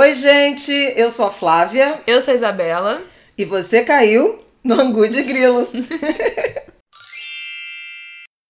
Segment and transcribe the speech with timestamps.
[0.00, 2.00] Oi, gente, eu sou a Flávia.
[2.06, 3.02] Eu sou a Isabela.
[3.36, 5.68] E você caiu no Angu de Grilo.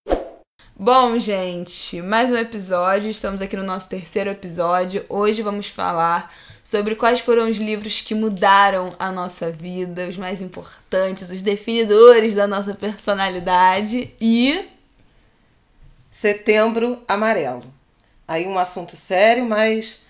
[0.77, 3.11] Bom, gente, mais um episódio.
[3.11, 5.07] Estamos aqui no nosso terceiro episódio.
[5.09, 6.31] Hoje vamos falar
[6.63, 12.35] sobre quais foram os livros que mudaram a nossa vida, os mais importantes, os definidores
[12.35, 14.69] da nossa personalidade e.
[16.11, 17.65] Setembro Amarelo.
[18.29, 20.07] Aí um assunto sério, mas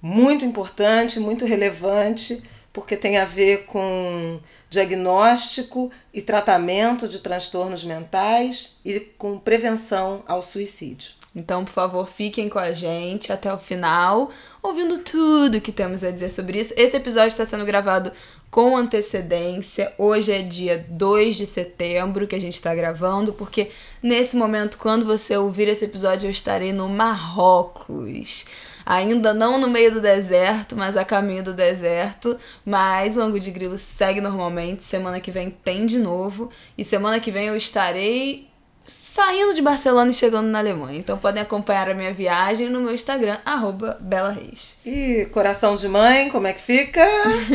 [0.00, 8.76] muito importante, muito relevante, porque tem a ver com diagnóstico e tratamento de transtornos mentais
[8.84, 11.20] e com prevenção ao suicídio.
[11.34, 16.10] Então, por favor, fiquem com a gente até o final, ouvindo tudo que temos a
[16.10, 16.74] dizer sobre isso.
[16.76, 18.12] Esse episódio está sendo gravado
[18.50, 19.92] com antecedência.
[19.96, 23.70] Hoje é dia 2 de setembro que a gente está gravando, porque
[24.02, 28.44] nesse momento, quando você ouvir esse episódio, eu estarei no Marrocos
[28.90, 32.36] ainda não no meio do deserto, mas a caminho do deserto.
[32.64, 34.82] Mas o ângulo de grilo segue normalmente.
[34.82, 36.50] Semana que vem tem de novo.
[36.76, 38.50] E semana que vem eu estarei
[38.84, 40.98] saindo de Barcelona e chegando na Alemanha.
[40.98, 44.76] Então podem acompanhar a minha viagem no meu Instagram, arroba Bela Reis.
[44.84, 47.06] E coração de mãe, como é que fica?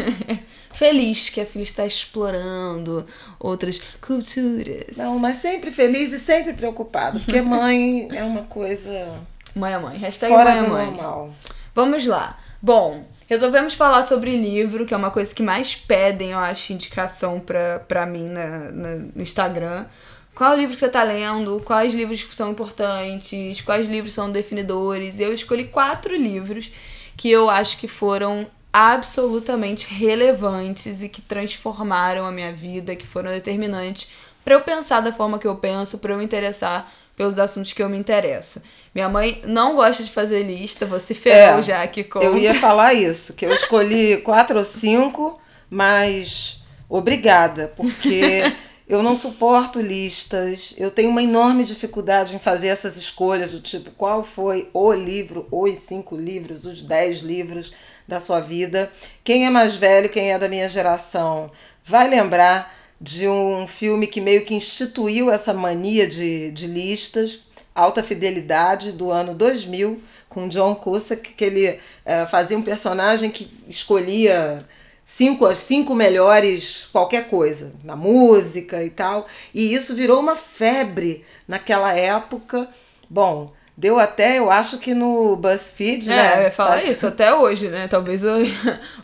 [0.74, 3.06] feliz que a filha está explorando
[3.38, 4.96] outras culturas.
[4.96, 9.20] Não, mas sempre feliz e sempre preocupado, porque mãe é uma coisa
[9.56, 9.98] Mãe a mãe.
[9.98, 10.86] Hashtag Fora mãe a mãe.
[10.88, 11.34] Normal.
[11.74, 12.38] Vamos lá.
[12.62, 17.40] Bom, resolvemos falar sobre livro, que é uma coisa que mais pedem, eu acho, indicação
[17.40, 19.86] pra, pra mim na, na no Instagram.
[20.34, 21.62] Qual livro que você tá lendo?
[21.64, 23.62] Quais livros são importantes?
[23.62, 25.20] Quais livros são definidores?
[25.20, 26.72] Eu escolhi quatro livros
[27.16, 33.32] que eu acho que foram absolutamente relevantes e que transformaram a minha vida, que foram
[33.32, 34.10] determinantes
[34.44, 37.82] para eu pensar da forma que eu penso, para eu me interessar pelos assuntos que
[37.82, 38.62] eu me interesso.
[38.94, 42.20] Minha mãe não gosta de fazer lista, você ferrou é, já aqui com.
[42.20, 48.54] Eu ia falar isso, que eu escolhi quatro ou cinco, mas obrigada, porque
[48.88, 50.74] eu não suporto listas.
[50.78, 55.48] Eu tenho uma enorme dificuldade em fazer essas escolhas do tipo qual foi o livro,
[55.52, 57.74] os cinco livros, os dez livros
[58.08, 58.92] da sua vida.
[59.24, 61.52] Quem é mais velho, quem é da minha geração,
[61.84, 67.42] vai lembrar de um filme que meio que instituiu essa mania de, de listas,
[67.74, 73.50] Alta Fidelidade, do ano 2000, com John Cusack, que ele é, fazia um personagem que
[73.68, 74.66] escolhia
[75.04, 79.28] cinco as cinco melhores qualquer coisa na música e tal.
[79.54, 82.68] E isso virou uma febre naquela época.
[83.10, 86.44] Bom deu até eu acho que no BuzzFeed é, né?
[86.44, 86.92] ia falar acho...
[86.92, 87.88] isso até hoje né?
[87.88, 88.30] Talvez o,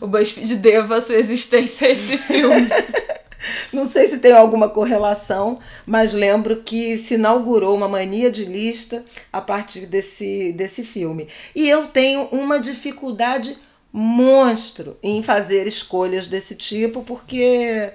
[0.00, 2.68] o BuzzFeed deva a sua existência a esse filme
[3.72, 9.04] Não sei se tem alguma correlação, mas lembro que se inaugurou uma mania de lista
[9.32, 11.28] a partir desse, desse filme.
[11.54, 13.56] E eu tenho uma dificuldade
[13.92, 17.92] monstro em fazer escolhas desse tipo, porque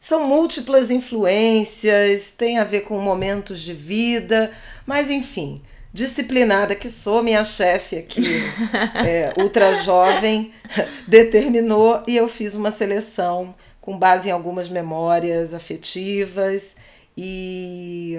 [0.00, 4.50] são múltiplas influências, tem a ver com momentos de vida,
[4.86, 5.62] mas enfim,
[5.92, 8.24] disciplinada que sou, minha chefe aqui,
[9.06, 10.52] é, ultra jovem,
[11.06, 16.76] determinou e eu fiz uma seleção com base em algumas memórias afetivas
[17.18, 18.18] e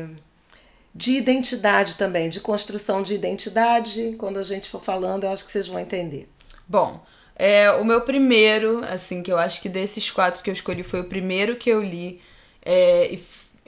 [0.93, 4.15] de identidade também, de construção de identidade.
[4.19, 6.29] Quando a gente for falando, eu acho que vocês vão entender.
[6.67, 7.03] Bom,
[7.35, 10.99] é, o meu primeiro, assim, que eu acho que desses quatro que eu escolhi foi
[10.99, 12.21] o primeiro que eu li.
[12.63, 13.17] É,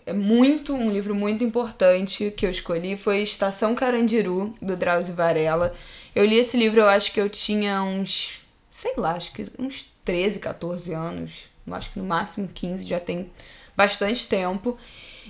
[0.06, 5.74] é muito, um livro muito importante que eu escolhi foi Estação Carandiru, do Drauzio Varela.
[6.14, 9.88] Eu li esse livro, eu acho que eu tinha uns, sei lá, acho que uns
[10.04, 13.32] 13, 14 anos acho que no máximo 15, já tem
[13.76, 14.78] bastante tempo.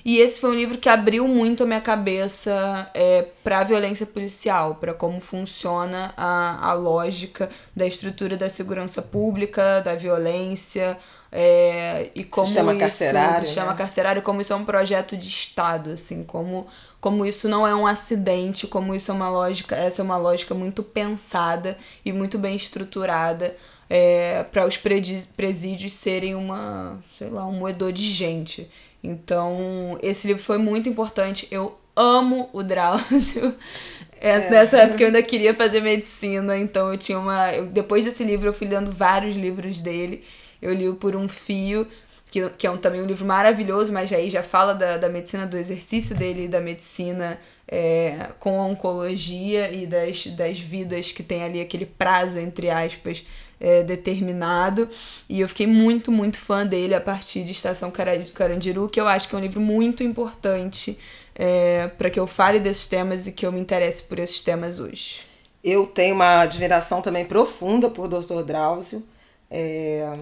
[0.03, 4.06] E esse foi um livro que abriu muito a minha cabeça é, para a violência
[4.06, 10.97] policial, para como funciona a, a lógica da estrutura da segurança pública, da violência,
[11.31, 13.78] é, e como sistema isso carcerário, do sistema né?
[13.78, 16.67] carcerário, como isso é um projeto de Estado, assim, como,
[17.02, 20.53] como isso não é um acidente, como isso é uma lógica, essa é uma lógica
[20.53, 23.56] muito pensada e muito bem estruturada
[23.90, 28.70] é, para os presídios serem uma, sei lá, um moedor de gente.
[29.03, 31.47] Então, esse livro foi muito importante.
[31.52, 33.55] Eu amo o Drauzio.
[34.20, 34.49] Essa, é.
[34.49, 37.53] Nessa época eu ainda queria fazer medicina, então eu tinha uma.
[37.53, 40.23] Eu, depois desse livro, eu fui lendo vários livros dele.
[40.61, 41.88] Eu li o Por um Fio,
[42.31, 45.46] que, que é um, também um livro maravilhoso, mas aí já fala da, da medicina,
[45.46, 51.44] do exercício dele, da medicina é, com a oncologia e das, das vidas que tem
[51.44, 53.23] ali aquele prazo, entre aspas,
[53.59, 54.90] é, determinado.
[55.28, 59.28] E eu fiquei muito, muito fã dele a partir de Estação Carandiru, que eu acho
[59.28, 60.97] que é um livro muito importante
[61.34, 64.79] é, para que eu fale desses temas e que eu me interesse por esses temas
[64.79, 65.22] hoje.
[65.64, 68.44] eu tenho uma admiração também profunda por Dr.
[68.44, 69.03] Drauzio.
[69.50, 70.17] É,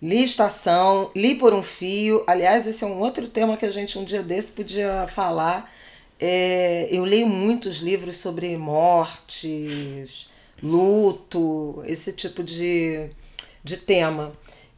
[0.00, 2.22] li Estação, li Por um Fio.
[2.26, 5.70] Aliás, esse é um outro tema que a gente um dia desse podia falar.
[6.24, 10.28] É, eu leio muitos livros sobre mortes,
[10.62, 13.10] luto, esse tipo de,
[13.64, 14.32] de tema.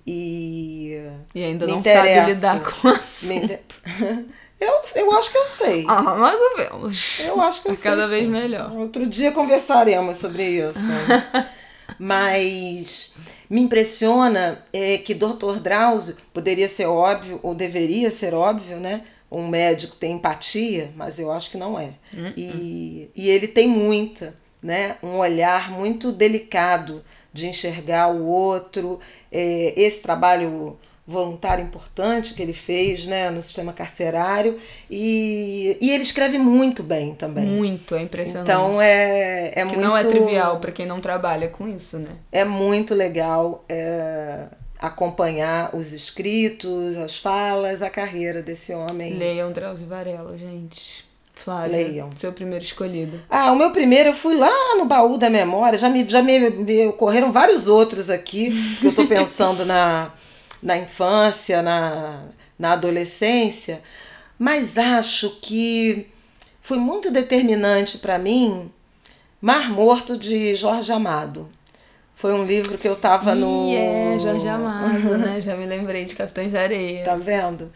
[0.07, 0.99] E,
[1.35, 3.83] e ainda não sabe lidar com o assunto.
[4.61, 5.85] Eu, eu acho que eu sei.
[5.87, 7.21] Ah, mais ou menos.
[7.27, 7.85] Eu acho que eu é sei.
[7.85, 8.31] Cada vez sim.
[8.31, 8.73] melhor.
[8.73, 10.79] Outro dia conversaremos sobre isso.
[11.99, 13.13] Mas
[13.51, 15.59] me impressiona é, que Dr.
[15.61, 19.03] Drauzio poderia ser óbvio, ou deveria ser óbvio, né?
[19.37, 21.91] Um médico tem empatia, mas eu acho que não é.
[22.17, 24.97] Hum, E, e ele tem muita, né?
[25.03, 29.01] Um olhar muito delicado de enxergar o outro.
[29.31, 34.59] É, esse trabalho voluntário importante que ele fez né, no sistema carcerário
[34.91, 37.45] e, e ele escreve muito bem também.
[37.45, 38.51] Muito, é impressionante.
[38.51, 39.81] Então é, é que muito.
[39.81, 42.09] não é trivial para quem não trabalha com isso, né?
[42.33, 44.45] É muito legal é,
[44.79, 49.15] acompanhar os escritos, as falas, a carreira desse homem.
[49.15, 51.05] Leiam Drauzio Varela, gente.
[51.35, 52.11] Flávia, Leiam.
[52.17, 53.21] seu primeiro escolhido.
[53.29, 56.51] Ah, o meu primeiro eu fui lá no baú da memória, já me, já me,
[56.51, 60.13] me ocorreram vários outros aqui, que eu estou pensando na,
[60.63, 62.23] na infância, na,
[62.59, 63.83] na adolescência,
[64.39, 66.07] mas acho que
[66.63, 68.71] foi muito determinante para mim
[69.41, 71.51] Mar Morto de Jorge Amado.
[72.15, 73.73] Foi um livro que eu estava no.
[73.73, 75.41] Ih, é, Jorge Amado, né?
[75.41, 77.05] Já me lembrei de Capitães de Areia.
[77.05, 77.73] Tá vendo?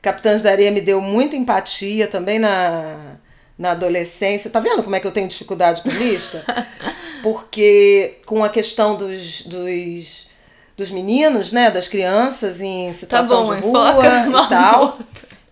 [0.00, 3.16] Capitães da Areia me deu muita empatia também na,
[3.58, 4.50] na adolescência.
[4.50, 6.42] Tá vendo como é que eu tenho dificuldade com lista?
[7.22, 10.28] Porque com a questão dos, dos,
[10.76, 11.70] dos meninos, né?
[11.70, 14.98] Das crianças em situação bom, de rua foca e tal.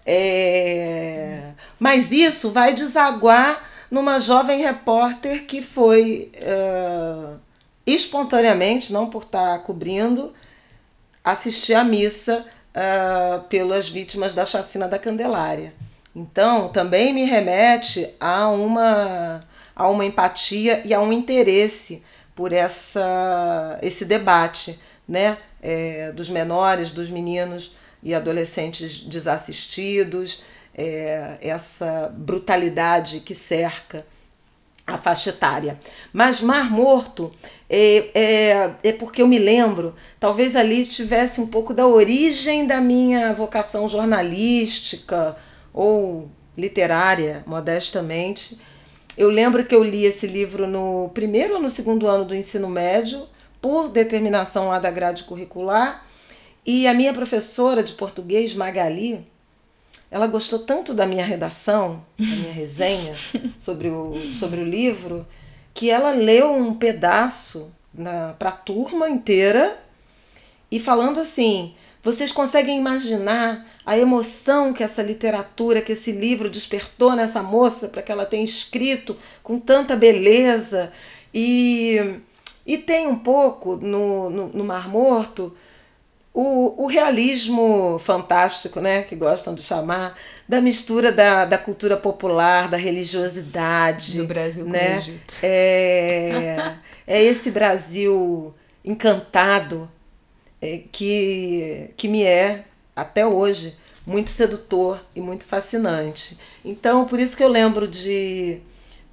[0.06, 1.40] É,
[1.78, 7.36] Mas isso vai desaguar numa jovem repórter que foi eh,
[7.94, 10.32] espontaneamente, não por estar cobrindo,
[11.24, 12.44] assistir à missa
[12.74, 15.72] ah, pelas vítimas da chacina da Candelária.
[16.14, 19.40] Então, também me remete a uma,
[19.74, 22.02] a uma empatia e a um interesse
[22.34, 25.38] por essa, esse debate né?
[25.60, 34.06] É, dos menores, dos meninos e adolescentes desassistidos, é, essa brutalidade que cerca
[34.88, 35.78] a faixa etária.
[36.12, 37.32] Mas Mar Morto
[37.68, 42.80] é, é, é porque eu me lembro, talvez ali tivesse um pouco da origem da
[42.80, 45.36] minha vocação jornalística
[45.72, 48.58] ou literária, modestamente.
[49.16, 52.68] Eu lembro que eu li esse livro no primeiro ou no segundo ano do ensino
[52.68, 53.26] médio,
[53.60, 56.06] por determinação lá da grade curricular,
[56.64, 59.26] e a minha professora de português, Magali,
[60.10, 63.14] ela gostou tanto da minha redação, da minha resenha
[63.58, 65.26] sobre o, sobre o livro,
[65.74, 67.72] que ela leu um pedaço
[68.38, 69.78] para a turma inteira
[70.70, 77.14] e falando assim: vocês conseguem imaginar a emoção que essa literatura, que esse livro despertou
[77.14, 80.92] nessa moça para que ela tenha escrito com tanta beleza?
[81.34, 82.20] E,
[82.66, 85.54] e tem um pouco no, no, no Mar Morto
[86.40, 90.16] o, o realismo fantástico, né, que gostam de chamar,
[90.48, 94.18] da mistura da, da cultura popular, da religiosidade.
[94.18, 94.98] Do Brasil com né?
[94.98, 95.34] o Egito.
[95.42, 96.76] É,
[97.08, 98.54] é esse Brasil
[98.84, 99.90] encantado
[100.62, 102.64] é, que, que me é,
[102.94, 103.76] até hoje,
[104.06, 106.38] muito sedutor e muito fascinante.
[106.64, 108.60] Então, por isso que eu lembro de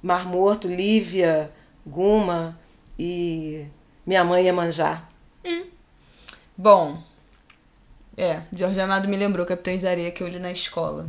[0.00, 1.50] Mar Morto, Lívia,
[1.84, 2.56] Guma
[2.96, 3.64] e
[4.06, 5.02] Minha Mãe Iemanjá.
[6.56, 7.02] Bom,
[8.16, 11.08] é, Jorge Amado me lembrou Capitães da Areia que eu li na escola.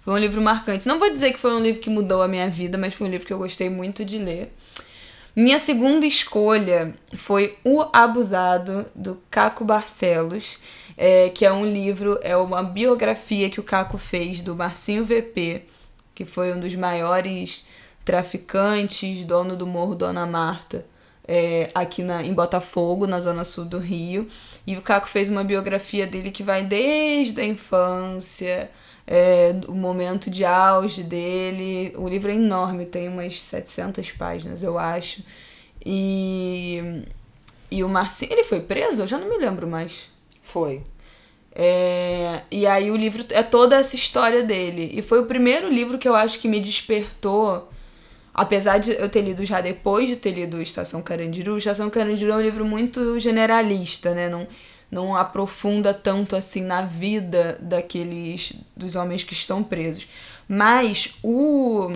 [0.00, 0.88] Foi um livro marcante.
[0.88, 3.10] Não vou dizer que foi um livro que mudou a minha vida, mas foi um
[3.10, 4.52] livro que eu gostei muito de ler.
[5.36, 10.58] Minha segunda escolha foi O Abusado, do Caco Barcelos,
[10.96, 15.62] é, que é um livro, é uma biografia que o Caco fez do Marcinho VP,
[16.12, 17.64] que foi um dos maiores
[18.04, 20.84] traficantes, dono do Morro Dona Marta,
[21.28, 24.26] é, aqui na, em Botafogo, na zona sul do Rio.
[24.68, 28.70] E o Caco fez uma biografia dele que vai desde a infância,
[29.06, 31.90] é, o momento de auge dele.
[31.96, 35.24] O livro é enorme, tem umas 700 páginas, eu acho.
[35.82, 37.02] E,
[37.70, 39.00] e o Marcinho, ele foi preso?
[39.00, 40.10] Eu já não me lembro mais.
[40.42, 40.82] Foi.
[41.50, 44.90] É, e aí o livro é toda essa história dele.
[44.92, 47.70] E foi o primeiro livro que eu acho que me despertou.
[48.38, 52.36] Apesar de eu ter lido já depois de ter lido Estação Carandiru, Estação Carandiru é
[52.36, 54.28] um livro muito generalista, né?
[54.28, 54.46] Não,
[54.90, 60.08] não aprofunda tanto assim na vida daqueles dos homens que estão presos.
[60.48, 61.90] Mas o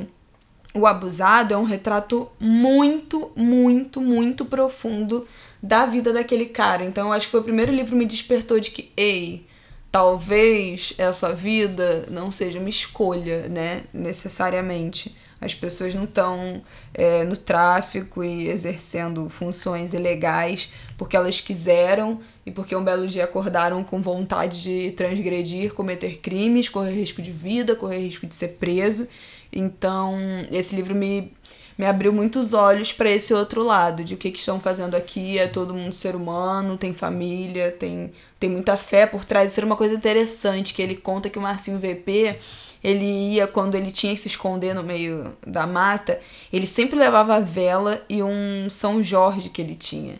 [0.74, 5.26] O Abusado é um retrato muito, muito, muito profundo
[5.62, 6.82] da vida daquele cara.
[6.84, 9.46] Então eu acho que foi o primeiro livro que me despertou de que, ei,
[9.90, 13.82] talvez essa vida não seja uma escolha, né?
[13.92, 15.14] Necessariamente.
[15.42, 16.62] As pessoas não estão
[16.94, 23.24] é, no tráfico e exercendo funções ilegais porque elas quiseram e porque um belo dia
[23.24, 28.50] acordaram com vontade de transgredir, cometer crimes, correr risco de vida, correr risco de ser
[28.50, 29.08] preso.
[29.52, 30.16] Então,
[30.50, 31.32] esse livro me,
[31.76, 35.38] me abriu muitos olhos para esse outro lado, de o que, que estão fazendo aqui,
[35.38, 39.50] é todo mundo ser humano, tem família, tem, tem muita fé por trás.
[39.50, 42.38] Isso era uma coisa interessante, que ele conta que o Marcinho VP
[42.82, 46.20] ele ia, quando ele tinha que se esconder no meio da mata,
[46.52, 50.18] ele sempre levava vela e um São Jorge que ele tinha.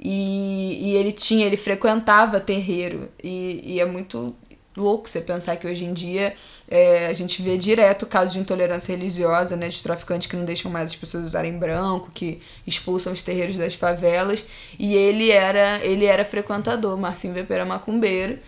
[0.00, 3.08] E, e ele tinha, ele frequentava terreiro.
[3.22, 4.34] E, e é muito
[4.76, 6.34] louco você pensar que hoje em dia
[6.68, 10.70] é, a gente vê direto casos de intolerância religiosa, né, de traficantes que não deixam
[10.70, 14.44] mais as pessoas usarem branco, que expulsam os terreiros das favelas,
[14.78, 18.38] e ele era ele era frequentador, Marcinho VP era macumbeiro,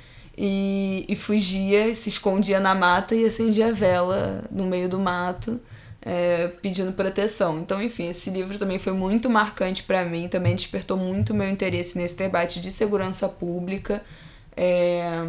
[0.43, 5.61] e, e fugia, se escondia na mata e acendia vela no meio do mato,
[6.01, 7.59] é, pedindo proteção.
[7.59, 11.99] Então, enfim, esse livro também foi muito marcante para mim, também despertou muito meu interesse
[11.99, 14.03] nesse debate de segurança pública
[14.57, 15.29] é,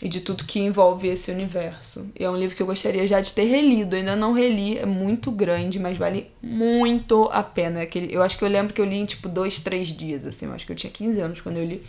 [0.00, 2.06] e de tudo que envolve esse universo.
[2.16, 4.86] E é um livro que eu gostaria já de ter relido, ainda não reli, é
[4.86, 7.80] muito grande, mas vale muito a pena.
[8.08, 10.52] Eu acho que eu lembro que eu li em tipo dois, três dias, assim, eu
[10.52, 11.82] acho que eu tinha 15 anos quando eu li.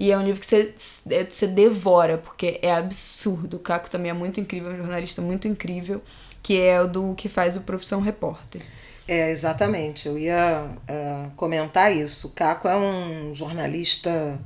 [0.00, 0.74] E é um livro que você,
[1.10, 3.58] é, você devora, porque é absurdo.
[3.58, 6.00] O Caco também é muito incrível, é um jornalista muito incrível,
[6.42, 8.62] que é o do que faz o Profissão Repórter.
[9.06, 10.08] É, exatamente.
[10.08, 12.28] Eu ia uh, comentar isso.
[12.28, 14.38] O Caco é um jornalista,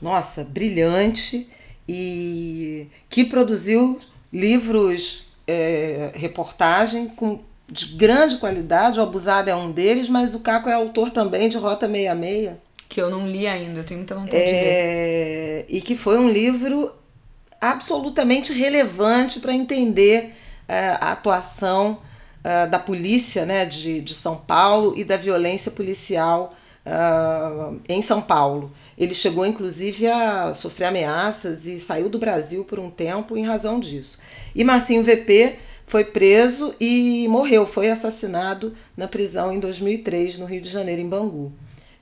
[0.00, 1.48] nossa, brilhante
[1.88, 4.00] e que produziu
[4.32, 7.38] livros, é, reportagem com
[7.70, 8.98] de grande qualidade.
[8.98, 13.00] O Abusado é um deles, mas o Caco é autor também de Rota 66 que
[13.00, 15.64] eu não li ainda, tenho muita vontade é, de ler.
[15.66, 16.92] E que foi um livro
[17.58, 20.34] absolutamente relevante para entender
[20.68, 22.02] uh, a atuação
[22.40, 28.20] uh, da polícia né, de, de São Paulo e da violência policial uh, em São
[28.20, 28.70] Paulo.
[28.98, 33.80] Ele chegou, inclusive, a sofrer ameaças e saiu do Brasil por um tempo em razão
[33.80, 34.18] disso.
[34.54, 35.56] E Marcinho VP
[35.86, 41.08] foi preso e morreu, foi assassinado na prisão em 2003, no Rio de Janeiro, em
[41.08, 41.54] Bangu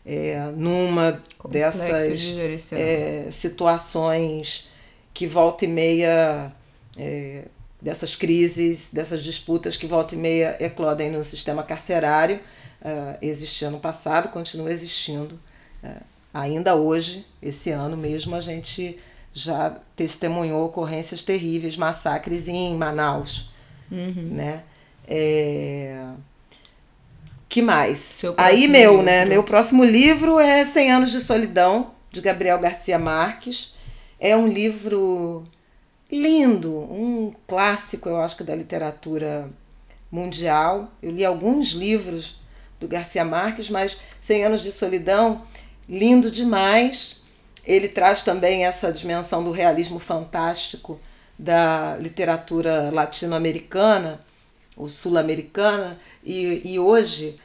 [0.04, 4.68] é, numa Complexo dessas de é, situações
[5.12, 6.52] que volta e meia,
[6.96, 7.44] é,
[7.80, 12.40] dessas crises, dessas disputas que volta e meia eclodem no sistema carcerário,
[12.82, 15.38] é, existia no passado, continua existindo.
[15.82, 15.96] É,
[16.32, 18.98] ainda hoje, esse ano mesmo, a gente
[19.32, 23.50] já testemunhou ocorrências terríveis, massacres em Manaus.
[23.90, 24.28] Uhum.
[24.32, 24.62] Né?
[25.06, 26.04] É,
[27.50, 28.22] que mais?
[28.36, 29.04] Aí meu, livro.
[29.04, 29.24] né?
[29.24, 33.74] Meu próximo livro é Cem Anos de Solidão, de Gabriel Garcia Marques.
[34.20, 35.42] É um livro
[36.10, 39.50] lindo, um clássico, eu acho que da literatura
[40.12, 40.92] mundial.
[41.02, 42.40] Eu li alguns livros
[42.78, 45.42] do Garcia Marques, mas Cem Anos de Solidão,
[45.88, 47.24] lindo demais.
[47.66, 51.00] Ele traz também essa dimensão do realismo fantástico
[51.36, 54.20] da literatura latino-americana,
[54.76, 57.38] ou sul-americana, e, e hoje,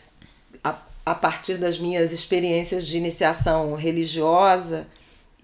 [0.63, 4.87] a, a partir das minhas experiências de iniciação religiosa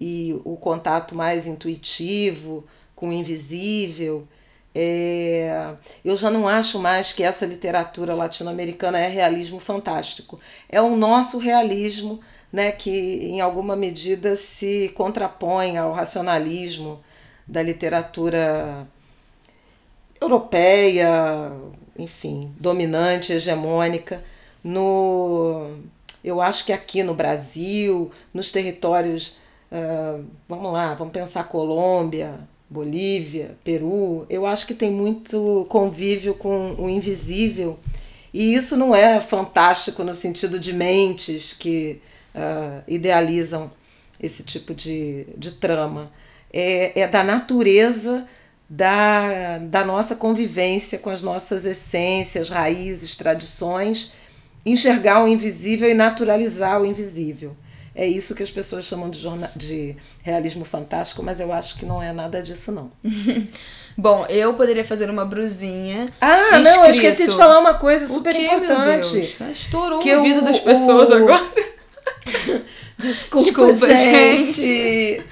[0.00, 4.26] e o contato mais intuitivo com o invisível,
[4.74, 5.74] é,
[6.04, 10.40] eu já não acho mais que essa literatura latino-americana é realismo fantástico.
[10.68, 12.20] É o nosso realismo,
[12.52, 17.00] né, que em alguma medida se contrapõe ao racionalismo
[17.46, 18.86] da literatura
[20.20, 21.52] europeia,
[21.98, 24.22] enfim, dominante, hegemônica.
[24.62, 25.76] No,
[26.24, 29.38] eu acho que aqui no Brasil, nos territórios,
[29.70, 32.38] uh, vamos lá, vamos pensar Colômbia,
[32.70, 37.78] Bolívia, Peru, eu acho que tem muito convívio com o invisível.
[38.32, 42.00] E isso não é fantástico no sentido de mentes que
[42.34, 43.70] uh, idealizam
[44.20, 46.10] esse tipo de, de trama.
[46.50, 48.26] É, é da natureza
[48.74, 54.14] da, da nossa convivência com as nossas essências, raízes, tradições,
[54.64, 57.54] enxergar o invisível e naturalizar o invisível.
[57.94, 59.20] É isso que as pessoas chamam de,
[59.54, 62.90] de realismo fantástico, mas eu acho que não é nada disso, não.
[63.94, 66.08] Bom, eu poderia fazer uma brusinha.
[66.18, 66.64] Ah, escrito...
[66.64, 69.36] não, eu esqueci de falar uma coisa super importante.
[69.52, 71.14] Estourou que o ouvido das pessoas o...
[71.14, 71.44] agora.
[73.02, 74.52] Desculpa, Desculpa, gente.
[74.52, 75.22] gente.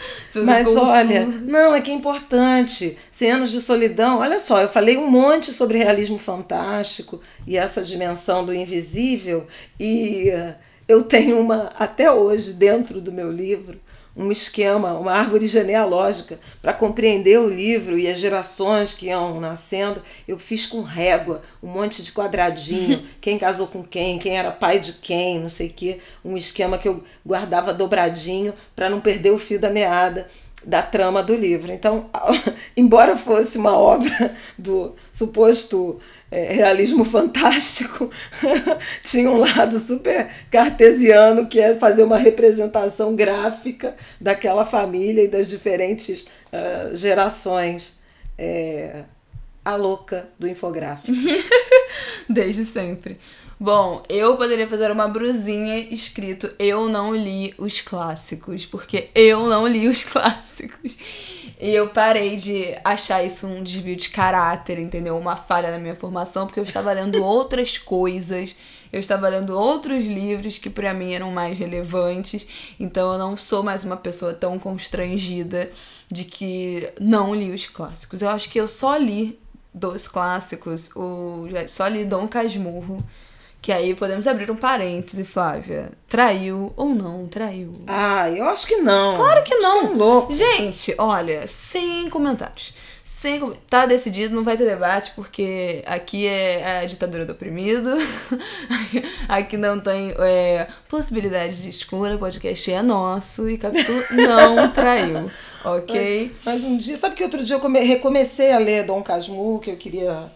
[0.44, 2.98] Mas ficou olha, não, é que é importante.
[3.12, 4.18] 100 anos de solidão.
[4.18, 9.46] Olha só, eu falei um monte sobre realismo fantástico e essa dimensão do invisível.
[9.78, 10.54] E eh,
[10.88, 13.78] eu tenho uma, até hoje, dentro do meu livro,
[14.20, 20.02] um esquema, uma árvore genealógica para compreender o livro e as gerações que iam nascendo.
[20.28, 24.78] Eu fiz com régua, um monte de quadradinho, quem casou com quem, quem era pai
[24.78, 26.00] de quem, não sei o quê.
[26.22, 30.28] Um esquema que eu guardava dobradinho para não perder o fio da meada
[30.62, 31.72] da trama do livro.
[31.72, 32.10] Então,
[32.76, 35.98] embora fosse uma obra do suposto
[36.30, 38.10] é, realismo fantástico,
[39.02, 45.48] tinha um lado super cartesiano, que é fazer uma representação gráfica daquela família e das
[45.48, 47.98] diferentes ah, gerações.
[48.38, 49.02] É,
[49.64, 51.16] a louca do infográfico.
[52.28, 53.18] Desde sempre.
[53.58, 59.66] Bom, eu poderia fazer uma brusinha escrito Eu não li os clássicos, porque eu não
[59.66, 60.96] li os clássicos.
[61.60, 65.18] E eu parei de achar isso um desvio de caráter, entendeu?
[65.18, 68.56] Uma falha na minha formação, porque eu estava lendo outras coisas,
[68.90, 72.46] eu estava lendo outros livros que para mim eram mais relevantes,
[72.78, 75.70] então eu não sou mais uma pessoa tão constrangida
[76.10, 78.22] de que não li os clássicos.
[78.22, 79.38] Eu acho que eu só li
[79.72, 83.04] dos clássicos, o, só li Dom Casmurro,
[83.62, 85.90] que aí podemos abrir um parêntese, Flávia.
[86.08, 87.72] Traiu ou não traiu?
[87.86, 89.16] Ah, eu acho que não.
[89.16, 89.80] Claro que não.
[89.80, 90.34] é um louco.
[90.34, 92.72] Gente, olha, sem comentários.
[93.04, 97.90] Sem, com- tá decidido, não vai ter debate, porque aqui é a ditadura do oprimido.
[99.28, 105.30] aqui não tem é, possibilidade de escolha, o podcast é nosso e Capitu não traiu,
[105.64, 106.34] ok?
[106.44, 109.70] Mas um dia, sabe que outro dia eu come- recomecei a ler Dom Casmurro, que
[109.70, 110.30] eu queria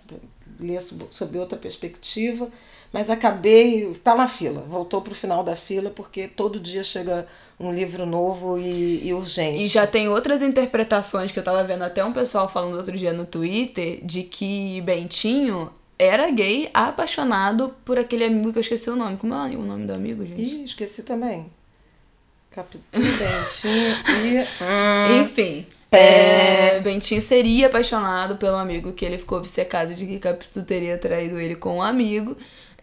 [0.60, 2.48] ler sob, sob outra perspectiva,
[2.94, 7.26] mas acabei, tá na fila, voltou pro final da fila, porque todo dia chega
[7.58, 9.64] um livro novo e, e urgente.
[9.64, 13.12] E já tem outras interpretações que eu tava vendo até um pessoal falando outro dia
[13.12, 18.94] no Twitter de que Bentinho era gay apaixonado por aquele amigo que eu esqueci o
[18.94, 19.16] nome.
[19.16, 20.40] Como é o nome do amigo, gente?
[20.40, 21.46] Ih, esqueci também.
[22.52, 24.40] Capítulo Dentinho e...
[24.62, 25.66] Hum, Enfim.
[25.90, 31.40] É, Bentinho seria apaixonado pelo amigo que ele ficou obcecado de que Capitu teria traído
[31.40, 32.36] ele com um amigo.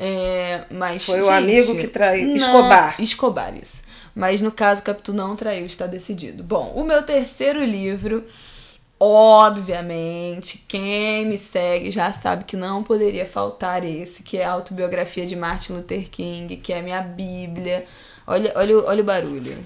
[0.03, 2.95] É, mas, Foi o gente, amigo que traiu- Escobar.
[2.99, 3.83] Escobar, isso.
[4.15, 6.43] Mas no caso, Capitu não traiu, está decidido.
[6.43, 8.25] Bom, o meu terceiro livro,
[8.99, 15.25] obviamente, quem me segue já sabe que não poderia faltar esse, que é a autobiografia
[15.25, 17.85] de Martin Luther King, que é a minha bíblia.
[18.25, 19.57] Olha, olha, o- olha o barulho.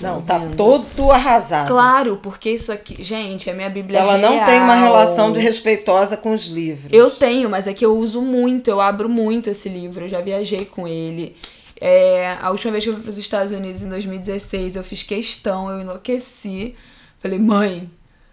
[0.00, 1.68] Não, Tá tá todo arrasado.
[1.68, 4.46] Claro, porque isso aqui, gente, é minha bíblia Ela não real.
[4.46, 6.92] tem uma relação de respeitosa com os livros.
[6.92, 10.20] Eu tenho, mas é que eu uso muito, eu abro muito esse livro, eu já
[10.20, 11.36] viajei com ele.
[11.80, 15.02] É, a última vez que eu fui para os Estados Unidos, em 2016, eu fiz
[15.02, 16.74] questão, eu enlouqueci.
[17.18, 17.90] Falei, mãe,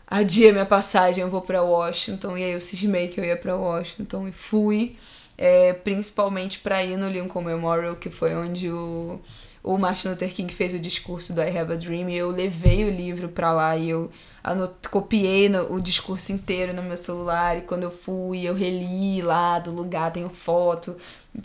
[0.07, 2.37] adia minha passagem, eu vou para Washington.
[2.37, 4.95] E aí eu cismei que eu ia para Washington e fui,
[5.37, 9.19] é, principalmente para ir no Lincoln Memorial, que foi onde o,
[9.63, 12.09] o Martin Luther King fez o discurso do I Have a Dream.
[12.09, 14.11] E eu levei o livro para lá e eu
[14.43, 17.57] anot copiei no- o discurso inteiro no meu celular.
[17.57, 20.95] E quando eu fui, eu reli lá do lugar, tenho foto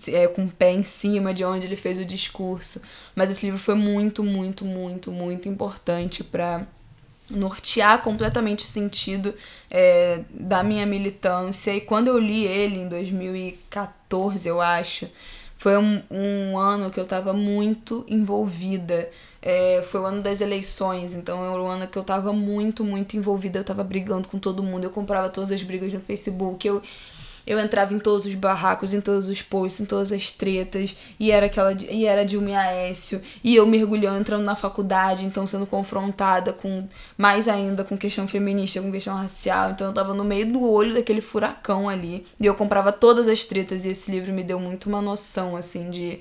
[0.09, 2.83] é, com o pé em cima de onde ele fez o discurso.
[3.15, 6.67] Mas esse livro foi muito, muito, muito, muito importante para
[7.31, 9.35] nortear completamente o sentido
[9.71, 11.75] é, da minha militância.
[11.75, 15.07] E quando eu li ele em 2014, eu acho,
[15.59, 19.11] foi um, um ano que eu tava muito envolvida.
[19.43, 23.17] É, foi o ano das eleições, então era o ano que eu tava muito, muito
[23.17, 23.59] envolvida.
[23.59, 26.81] Eu tava brigando com todo mundo, eu comprava todas as brigas no Facebook, eu
[27.49, 31.31] eu entrava em todos os barracos, em todos os posts, em todas as tretas, e
[31.31, 35.65] era aquela e era Dilma e Aécio, e eu mergulhando, entrando na faculdade, então sendo
[35.65, 40.53] confrontada com mais ainda com questão feminista, com questão racial, então eu tava no meio
[40.53, 44.45] do olho daquele furacão ali, e eu comprava todas as tretas e esse livro me
[44.45, 46.21] deu muito uma noção assim de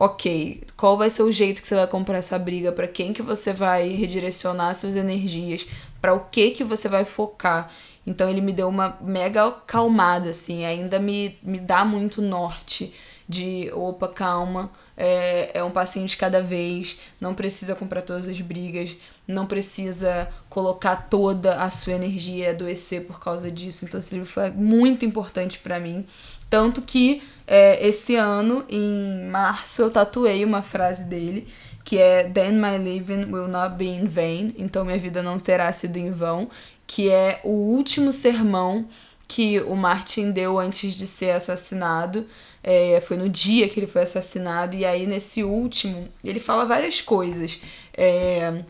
[0.00, 3.20] ok, qual vai ser o jeito que você vai comprar essa briga, para quem que
[3.20, 5.66] você vai redirecionar suas energias,
[6.00, 7.70] para o que que você vai focar.
[8.06, 12.94] Então ele me deu uma mega calmada, assim, ainda me, me dá muito norte
[13.28, 18.40] de opa, calma, é, é um passinho de cada vez, não precisa comprar todas as
[18.40, 18.96] brigas,
[19.28, 23.84] não precisa colocar toda a sua energia adoecer por causa disso.
[23.84, 26.06] Então esse livro foi muito importante para mim.
[26.48, 31.48] Tanto que é, esse ano, em março, eu tatuei uma frase dele,
[31.82, 35.72] que é Then my living will not be in vain, então minha vida não terá
[35.72, 36.48] sido em vão,
[36.86, 38.88] que é o último sermão
[39.26, 42.24] que o Martin deu antes de ser assassinado.
[42.62, 44.76] É, foi no dia que ele foi assassinado.
[44.76, 47.60] E aí, nesse último, ele fala várias coisas.
[47.92, 48.62] É,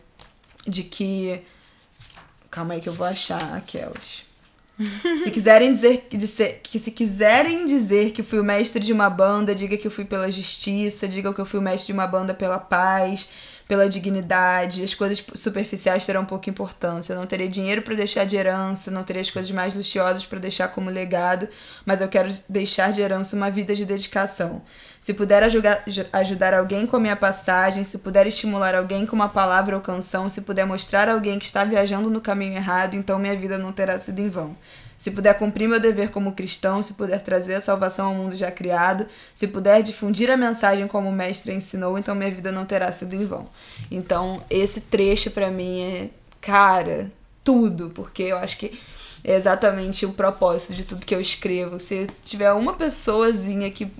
[0.66, 1.42] de que.
[2.50, 4.29] Calma aí que eu vou achar aquelas.
[5.22, 6.08] Se quiserem dizer,
[6.62, 10.04] que se quiserem dizer que fui o mestre de uma banda, diga que eu fui
[10.04, 13.28] pela justiça, diga que eu fui o mestre de uma banda pela paz,
[13.70, 14.82] pela dignidade.
[14.82, 17.12] As coisas superficiais terão pouca importância.
[17.12, 20.40] Eu não terei dinheiro para deixar de herança, não terei as coisas mais luxuosas para
[20.40, 21.48] deixar como legado,
[21.86, 24.60] mas eu quero deixar de herança uma vida de dedicação.
[25.00, 29.28] Se puder ajudar, ajudar alguém com a minha passagem, se puder estimular alguém com uma
[29.28, 33.20] palavra ou canção, se puder mostrar a alguém que está viajando no caminho errado, então
[33.20, 34.56] minha vida não terá sido em vão.
[35.00, 38.50] Se puder cumprir meu dever como cristão, se puder trazer a salvação ao mundo já
[38.50, 42.92] criado, se puder difundir a mensagem como o mestre ensinou, então minha vida não terá
[42.92, 43.48] sido em vão.
[43.90, 47.10] Então, esse trecho para mim é, cara,
[47.42, 48.78] tudo, porque eu acho que
[49.24, 51.80] é exatamente o propósito de tudo que eu escrevo.
[51.80, 53.90] Se tiver uma pessoazinha que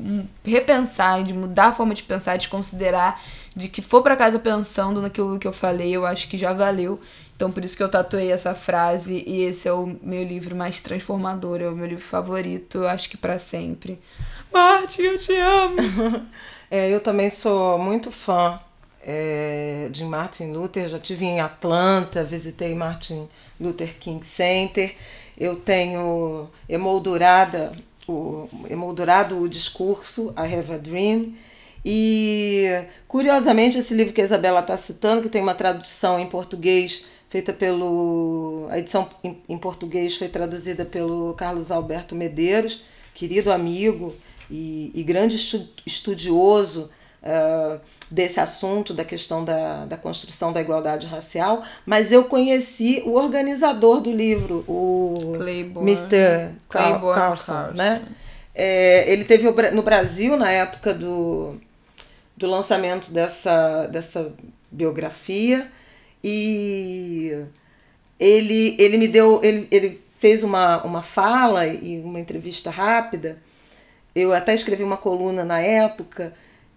[0.45, 3.23] repensar, de mudar a forma de pensar, de considerar,
[3.57, 7.01] de que for para casa pensando naquilo que eu falei, eu acho que já valeu.
[7.41, 10.83] Então por isso que eu tatuei essa frase e esse é o meu livro mais
[10.83, 13.99] transformador, é o meu livro favorito, acho que para sempre.
[14.53, 16.27] Martin, eu te amo.
[16.71, 18.61] é, eu também sou muito fã
[19.03, 23.27] é, de Martin Luther, já tive em Atlanta, visitei Martin
[23.59, 24.95] Luther King Center.
[25.39, 27.73] Eu tenho emoldurada
[28.07, 31.33] o, emoldurado o discurso I Have a Dream.
[31.83, 37.07] E, curiosamente, esse livro que a Isabela está citando, que tem uma tradução em português
[37.31, 38.67] feita pelo.
[38.71, 42.83] A edição em, em português foi traduzida pelo Carlos Alberto Medeiros,
[43.15, 44.15] querido amigo
[44.51, 45.37] e, e grande
[45.87, 46.91] estudioso.
[47.23, 47.79] Uh,
[48.11, 54.01] desse assunto, da questão da, da construção da igualdade racial, mas eu conheci o organizador
[54.01, 55.93] do livro, o Claiborne.
[55.93, 56.55] Mr.
[56.69, 57.77] Claiborne Carlson, Carlson.
[57.77, 58.03] né?
[58.53, 61.55] É, ele teve no Brasil na época do,
[62.37, 64.33] do lançamento dessa, dessa
[64.73, 65.71] biografia
[66.23, 67.45] e
[68.19, 73.39] ele, ele me deu, ele, ele fez uma, uma fala e uma entrevista rápida.
[74.15, 76.35] Eu até escrevi uma coluna na época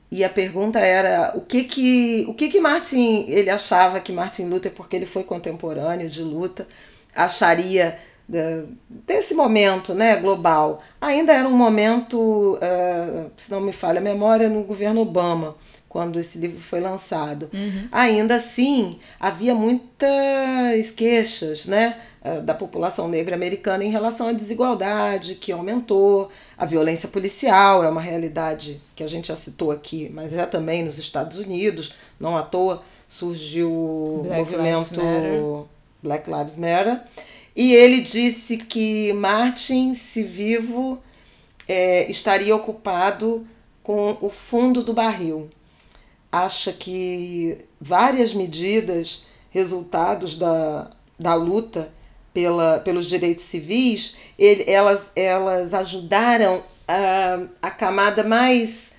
[0.10, 4.44] e a pergunta era o que que o que que Martin ele achava que Martin
[4.44, 6.68] Luther, porque ele foi contemporâneo de luta,
[7.16, 10.82] acharia desse momento, né, global.
[11.00, 15.56] Ainda era um momento, uh, se não me falha a memória, no governo Obama,
[15.90, 17.50] quando esse livro foi lançado.
[17.54, 17.88] Uhum.
[17.92, 21.96] Ainda assim, havia muitas queixas, né?
[22.26, 27.90] Eh, da população negra americana em relação à desigualdade que aumentou, a violência policial é
[27.90, 32.38] uma realidade que a gente já citou aqui, mas é também nos Estados Unidos, não
[32.38, 35.66] à toa surgiu o movimento Lives
[36.02, 37.02] Black Lives Matter.
[37.56, 41.02] E ele disse que Martin, se vivo,
[41.68, 43.46] é, estaria ocupado
[43.84, 45.50] com o fundo do barril.
[46.32, 50.90] Acha que várias medidas, resultados da,
[51.20, 51.92] da luta
[52.34, 58.93] pela, pelos direitos civis, ele, elas, elas ajudaram a, a camada mais,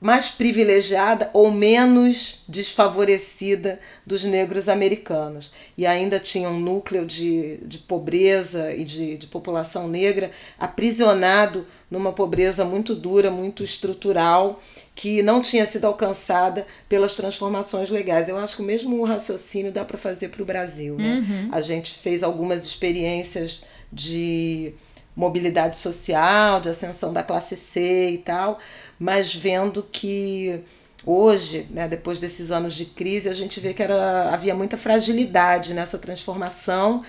[0.00, 5.52] mais privilegiada ou menos desfavorecida dos negros americanos.
[5.76, 12.12] E ainda tinha um núcleo de, de pobreza e de, de população negra aprisionado numa
[12.12, 14.62] pobreza muito dura, muito estrutural
[14.94, 18.28] que não tinha sido alcançada pelas transformações legais.
[18.28, 20.96] Eu acho que o mesmo raciocínio dá para fazer para o Brasil.
[20.96, 21.24] Né?
[21.28, 21.48] Uhum.
[21.52, 24.72] A gente fez algumas experiências de
[25.14, 28.58] mobilidade social, de ascensão da classe C e tal,
[29.00, 30.60] mas vendo que
[31.06, 35.72] hoje, né, depois desses anos de crise, a gente vê que era, havia muita fragilidade
[35.72, 37.02] nessa transformação,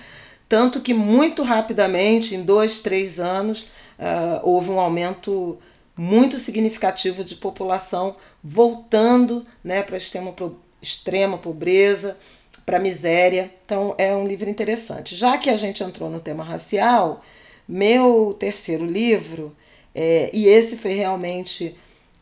[0.48, 3.66] tanto que muito rapidamente, em dois, três anos,
[3.98, 5.58] uh, houve um aumento
[5.94, 10.34] muito significativo de população voltando né, para extrema,
[10.80, 12.16] extrema pobreza,
[12.64, 13.52] para miséria.
[13.66, 15.14] Então é um livro interessante.
[15.14, 17.22] Já que a gente entrou no tema racial,
[17.68, 19.54] meu terceiro livro,
[19.94, 21.76] é, e esse foi realmente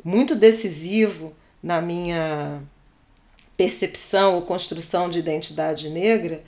[0.04, 2.62] muito decisivo na minha
[3.56, 6.42] percepção ou construção de identidade negra,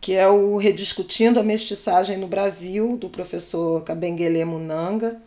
[0.00, 5.20] que é o Rediscutindo a Mestiçagem no Brasil, do professor Kabengele Munanga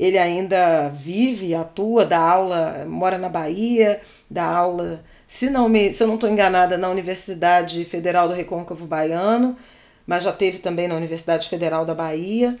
[0.00, 4.00] ele ainda vive, atua, dá aula, mora na Bahia,
[4.30, 8.86] dá aula, se, não me, se eu não estou enganada, na Universidade Federal do Recôncavo
[8.86, 9.54] Baiano,
[10.06, 12.58] mas já teve também na Universidade Federal da Bahia.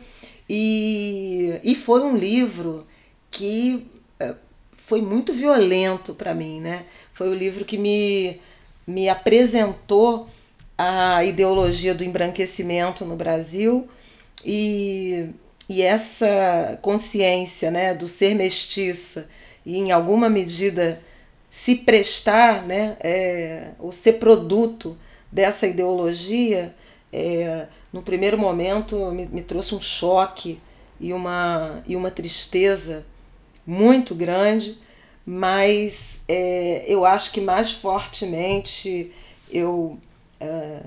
[0.52, 2.84] E, e foi um livro
[3.30, 3.86] que
[4.18, 4.34] é,
[4.72, 6.84] foi muito violento para mim, né?
[7.14, 8.40] Foi o livro que me,
[8.84, 10.28] me apresentou
[10.76, 13.88] a ideologia do embranquecimento no Brasil
[14.44, 15.28] e
[15.70, 19.28] e essa consciência né, do ser mestiça
[19.64, 21.00] e, em alguma medida,
[21.48, 24.98] se prestar, né, é, ou ser produto
[25.30, 26.74] dessa ideologia,
[27.12, 30.60] é, no primeiro momento me, me, trouxe um choque
[31.00, 33.04] e uma, e uma tristeza
[33.66, 34.78] muito grande,
[35.24, 39.12] mas é, eu acho que mais fortemente
[39.50, 39.98] eu
[40.38, 40.80] é,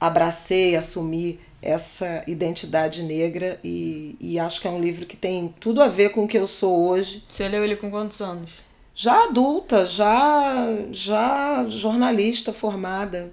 [0.00, 5.82] abracei, assumi essa identidade negra e, e acho que é um livro que tem tudo
[5.82, 7.24] a ver com o que eu sou hoje.
[7.28, 8.50] Você leu ele com quantos anos?
[8.94, 13.32] Já adulta, já, já jornalista formada.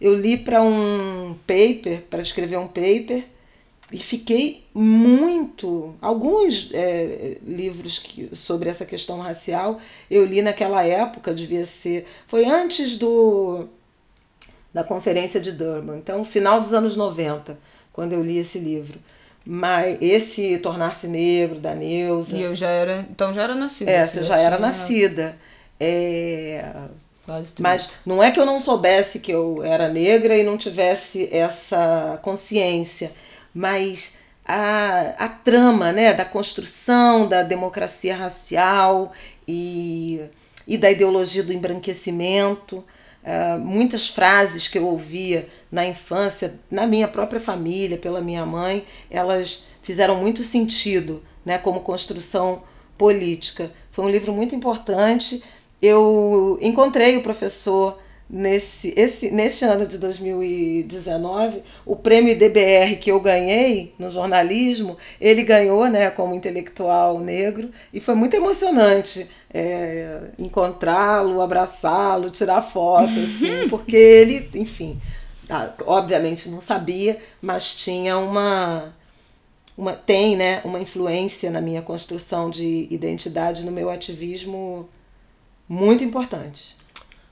[0.00, 3.24] Eu li para um paper, para escrever um paper,
[3.92, 5.94] e fiquei muito.
[6.00, 9.80] Alguns é, livros que, sobre essa questão racial
[10.10, 12.06] eu li naquela época, devia ser.
[12.26, 13.66] Foi antes do
[14.72, 17.58] da conferência de Durban, então final dos anos 90,
[17.92, 18.98] quando eu li esse livro.
[19.44, 22.36] Mas esse Tornar-se Negro, da Neuza.
[22.36, 23.06] E eu já era.
[23.10, 23.90] Então já era nascida.
[23.90, 25.36] É, você já, já era nascida.
[25.80, 26.62] É
[27.60, 32.18] mas não é que eu não soubesse que eu era negra e não tivesse essa
[32.22, 33.12] consciência,
[33.54, 34.16] mas
[34.48, 39.12] a, a trama né, da construção da democracia racial
[39.46, 40.22] e,
[40.66, 42.82] e da ideologia do embranquecimento.
[43.22, 48.86] Uh, muitas frases que eu ouvia na infância, na minha própria família, pela minha mãe,
[49.10, 52.62] elas fizeram muito sentido né, como construção
[52.96, 53.70] política.
[53.90, 55.42] Foi um livro muito importante
[55.80, 63.20] eu encontrei o professor nesse, esse, neste ano de 2019, o prêmio DBR que eu
[63.20, 67.70] ganhei no jornalismo, ele ganhou né, como intelectual negro.
[67.92, 75.00] E foi muito emocionante é, encontrá-lo, abraçá-lo, tirar foto, assim, porque ele, enfim,
[75.86, 78.94] obviamente não sabia, mas tinha uma,
[79.76, 84.88] uma tem né, uma influência na minha construção de identidade, no meu ativismo
[85.68, 86.76] muito importante.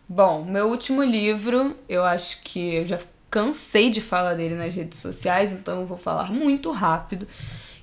[0.09, 2.99] Bom, meu último livro, eu acho que eu já
[3.31, 7.27] cansei de falar dele nas redes sociais, então eu vou falar muito rápido,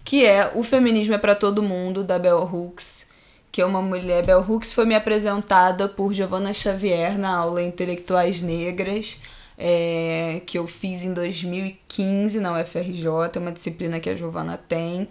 [0.04, 3.08] que é O Feminismo é para Todo Mundo, da Bell Hooks,
[3.52, 4.26] que é uma mulher.
[4.26, 9.18] Bell Hooks foi me apresentada por Giovanna Xavier na aula Intelectuais Negras,
[9.58, 15.08] é, que eu fiz em 2015 na UFRJ, uma disciplina que a Giovanna tem.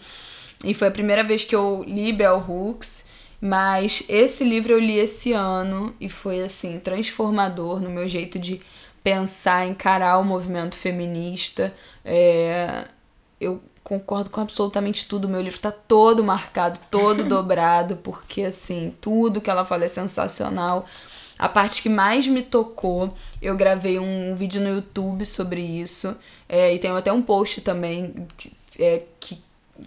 [0.65, 3.12] E foi a primeira vez que eu li Bell Hooks.
[3.45, 8.61] Mas esse livro eu li esse ano e foi assim transformador no meu jeito de
[9.03, 11.75] pensar, encarar o movimento feminista.
[12.05, 12.85] É,
[13.41, 15.29] eu concordo com absolutamente tudo.
[15.29, 20.87] Meu livro está todo marcado, todo dobrado, porque assim, tudo que ela fala é sensacional.
[21.37, 26.17] A parte que mais me tocou, eu gravei um vídeo no YouTube sobre isso.
[26.49, 29.43] É, e tenho até um post também que, é, que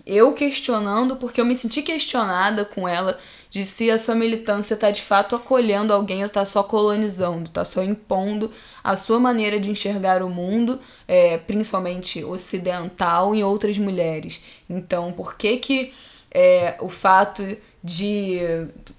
[0.05, 3.17] eu questionando, porque eu me senti questionada com ela
[3.49, 7.63] de se a sua militância está de fato acolhendo alguém ou está só colonizando, está
[7.63, 8.51] só impondo
[8.83, 14.41] a sua maneira de enxergar o mundo, é, principalmente ocidental, em outras mulheres.
[14.69, 15.93] Então, por que que
[16.31, 17.43] é, o fato
[17.81, 18.39] de.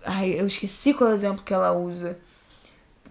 [0.05, 2.19] Ai, eu esqueci qual é o exemplo que ela usa.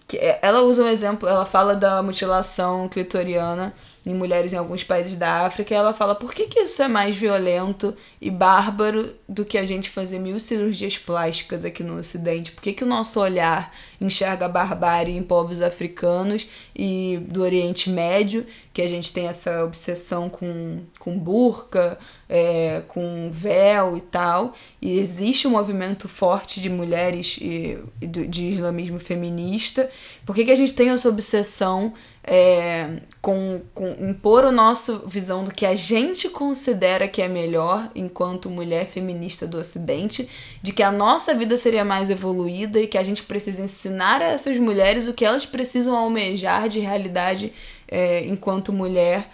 [0.08, 3.72] Que é, ela usa um exemplo, ela fala da mutilação clitoriana
[4.06, 6.88] em mulheres em alguns países da África, e ela fala por que, que isso é
[6.88, 12.52] mais violento e bárbaro do que a gente fazer mil cirurgias plásticas aqui no Ocidente?
[12.52, 17.90] Por que, que o nosso olhar enxerga a barbárie em povos africanos e do Oriente
[17.90, 24.54] Médio, que a gente tem essa obsessão com, com burca, é, com véu e tal,
[24.82, 29.90] e existe um movimento forte de mulheres e, e de islamismo feminista,
[30.26, 31.94] por que, que a gente tem essa obsessão
[32.28, 37.90] é, com, com impor a nossa visão do que a gente considera que é melhor
[37.96, 40.28] enquanto mulher feminista do Ocidente,
[40.62, 44.26] de que a nossa vida seria mais evoluída e que a gente precisa ensinar a
[44.26, 47.54] essas mulheres o que elas precisam almejar de realidade
[47.88, 49.30] é, enquanto mulher.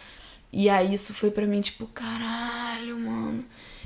[0.52, 3.46] E aí isso foi para mim tipo, caralho, mano.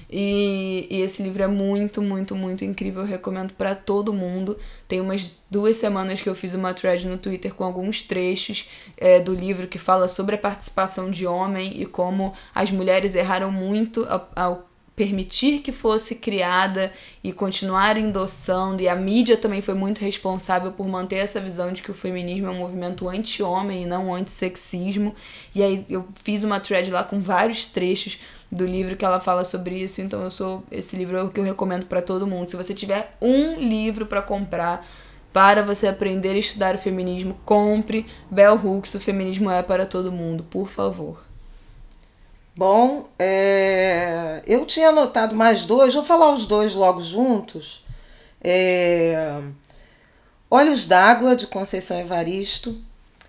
[0.09, 3.01] E, e, esse livro é muito, muito, muito incrível.
[3.01, 4.57] Eu recomendo para todo mundo.
[4.87, 9.19] Tem umas duas semanas que eu fiz uma thread no Twitter com alguns trechos é,
[9.19, 14.05] do livro que fala sobre a participação de homem e como as mulheres erraram muito
[14.09, 16.91] ao, ao permitir que fosse criada
[17.23, 21.81] e continuar endossando, e a mídia também foi muito responsável por manter essa visão de
[21.81, 25.13] que o feminismo é um movimento anti-homem e não anti-sexismo.
[25.53, 29.43] E aí eu fiz uma thread lá com vários trechos do livro que ela fala
[29.43, 32.49] sobre isso, então eu sou esse livro é o que eu recomendo para todo mundo.
[32.49, 34.87] Se você tiver um livro para comprar
[35.33, 40.09] para você aprender a estudar o feminismo, compre Bell Hooks, o feminismo é para todo
[40.09, 41.24] mundo, por favor.
[42.57, 47.83] Bom, é, eu tinha anotado mais dois, vou falar os dois logo juntos.
[48.41, 49.41] É,
[50.49, 52.77] Olhos d'Água, de Conceição Evaristo.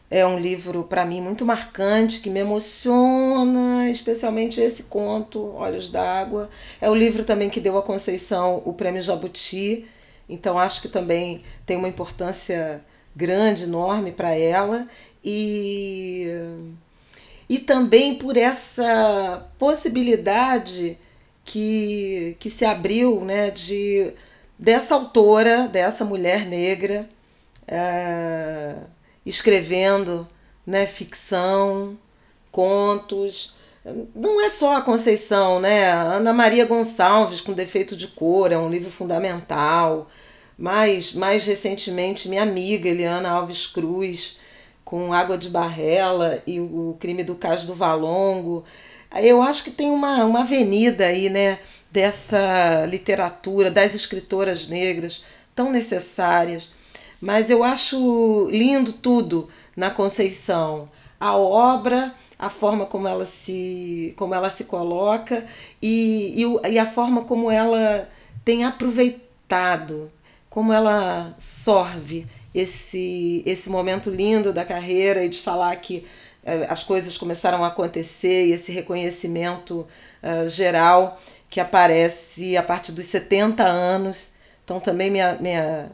[0.08, 6.48] É um livro, para mim, muito marcante, que me emociona, especialmente esse conto, Olhos d'Água.
[6.80, 9.86] É o livro também que deu a Conceição o Prêmio Jabuti,
[10.28, 12.80] então acho que também tem uma importância
[13.16, 14.86] grande, enorme para ela.
[15.24, 16.28] E
[17.48, 20.98] e também por essa possibilidade
[21.44, 24.12] que, que se abriu né, de
[24.58, 27.08] dessa autora, dessa mulher negra,
[27.68, 28.74] é,
[29.24, 30.26] escrevendo
[30.66, 31.98] né, ficção,
[32.50, 33.54] contos.
[34.14, 35.92] Não é só a Conceição, né?
[35.92, 40.10] Ana Maria Gonçalves, com defeito de cor, é um livro fundamental.
[40.58, 44.38] Mais, mais recentemente, minha amiga Eliana Alves Cruz,
[44.86, 48.64] com Água de Barrela e o crime do caso do Valongo.
[49.16, 51.58] Eu acho que tem uma, uma avenida aí, né,
[51.90, 55.24] dessa literatura, das escritoras negras
[55.56, 56.70] tão necessárias.
[57.20, 60.88] Mas eu acho lindo tudo na Conceição.
[61.18, 65.44] A obra, a forma como ela se, como ela se coloca
[65.82, 68.08] e, e, e a forma como ela
[68.44, 70.12] tem aproveitado,
[70.48, 72.24] como ela sorve
[72.56, 76.06] esse, esse momento lindo da carreira e de falar que
[76.42, 79.86] uh, as coisas começaram a acontecer e esse reconhecimento
[80.22, 84.30] uh, geral que aparece a partir dos 70 anos.
[84.64, 85.92] Então, também minha, minha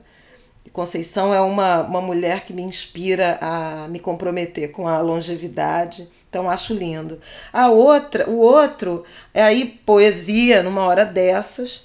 [0.72, 6.08] Conceição é uma, uma mulher que me inspira a me comprometer com a longevidade.
[6.30, 7.20] Então, acho lindo.
[7.52, 11.84] A outra, o outro é aí poesia numa hora dessas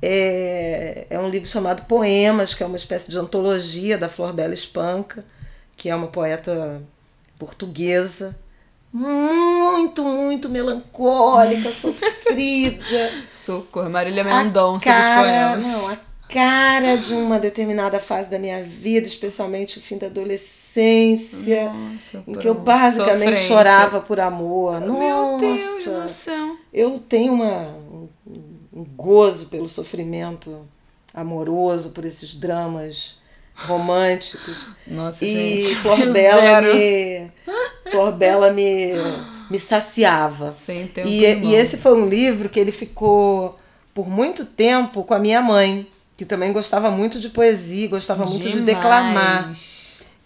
[0.00, 4.54] é, é um livro chamado Poemas, que é uma espécie de antologia da Flor Bela
[4.54, 5.24] Espanca,
[5.76, 6.80] que é uma poeta
[7.38, 8.36] portuguesa,
[8.92, 13.12] muito, muito melancólica, sofrida.
[13.32, 15.72] Socorro, Marília Mendonça dos poemas.
[15.72, 21.72] Não, a cara de uma determinada fase da minha vida, especialmente o fim da adolescência,
[21.72, 23.48] Nossa, em que eu basicamente sofrência.
[23.48, 24.80] chorava por amor.
[24.80, 26.56] Nossa, Meu Deus do céu.
[26.72, 27.74] Eu tenho uma
[28.26, 28.47] um
[28.84, 30.66] gozo pelo sofrimento
[31.12, 33.18] amoroso, por esses dramas
[33.54, 34.66] românticos.
[34.86, 35.76] Nossa, e gente.
[35.82, 37.30] Flor Bela me,
[37.90, 38.92] Flor Bela me,
[39.50, 40.52] me saciava.
[40.52, 43.58] Sem tempo e, e esse foi um livro que ele ficou
[43.92, 45.86] por muito tempo com a minha mãe,
[46.16, 48.44] que também gostava muito de poesia, gostava Demais.
[48.44, 49.52] muito de declamar.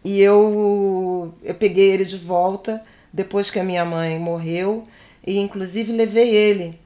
[0.04, 4.86] E eu, eu peguei ele de volta depois que a minha mãe morreu
[5.24, 6.81] e inclusive levei ele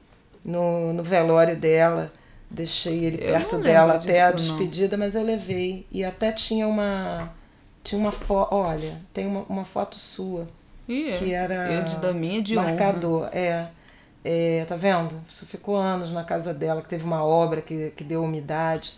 [0.47, 2.11] no, no velório dela.
[2.49, 4.57] Deixei ele Eu perto não dela até a disso, não.
[4.59, 5.85] despedida, mas eu levei.
[5.91, 7.29] E até tinha uma.
[7.83, 8.55] Tinha uma foto.
[8.55, 10.47] Olha, tem uma, uma foto sua.
[10.87, 11.17] Ih, é.
[11.17, 12.69] Que era Eu de daminha de honra.
[12.69, 13.29] marcador.
[13.33, 13.67] É.
[14.23, 15.21] É, tá vendo?
[15.27, 18.93] Isso ficou anos na casa dela, que teve uma obra que, que deu umidade.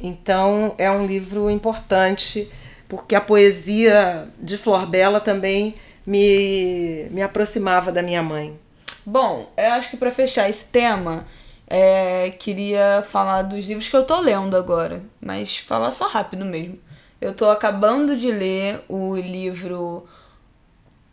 [0.00, 2.50] Então é um livro importante,
[2.88, 5.74] porque a poesia de Flor Bela também
[6.06, 8.58] me, me aproximava da minha mãe.
[9.06, 11.24] Bom, eu acho que pra fechar esse tema,
[11.68, 16.80] é, queria falar dos livros que eu tô lendo agora, mas falar só rápido mesmo.
[17.20, 20.08] Eu tô acabando de ler o livro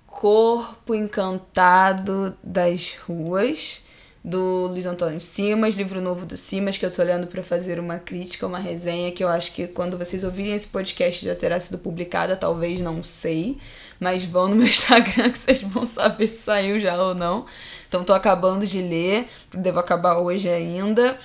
[0.07, 3.83] Corpo Encantado das Ruas,
[4.23, 7.99] do Luiz Antônio Simas, livro novo do Simas, que eu tô olhando para fazer uma
[7.99, 11.77] crítica, uma resenha, que eu acho que quando vocês ouvirem esse podcast já terá sido
[11.77, 13.57] publicada, talvez, não sei.
[13.99, 17.45] Mas vão no meu Instagram que vocês vão saber se saiu já ou não.
[17.87, 21.17] Então tô acabando de ler, devo acabar hoje ainda.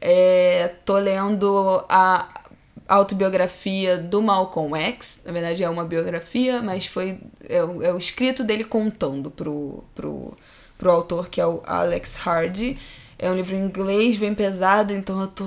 [0.00, 2.42] É, tô lendo a
[2.88, 5.20] autobiografia do Malcolm X.
[5.24, 10.34] Na verdade é uma biografia, mas foi é, é o escrito dele contando pro, pro,
[10.76, 12.78] pro autor, que é o Alex Hardy.
[13.18, 15.44] É um livro em inglês bem pesado, então eu tô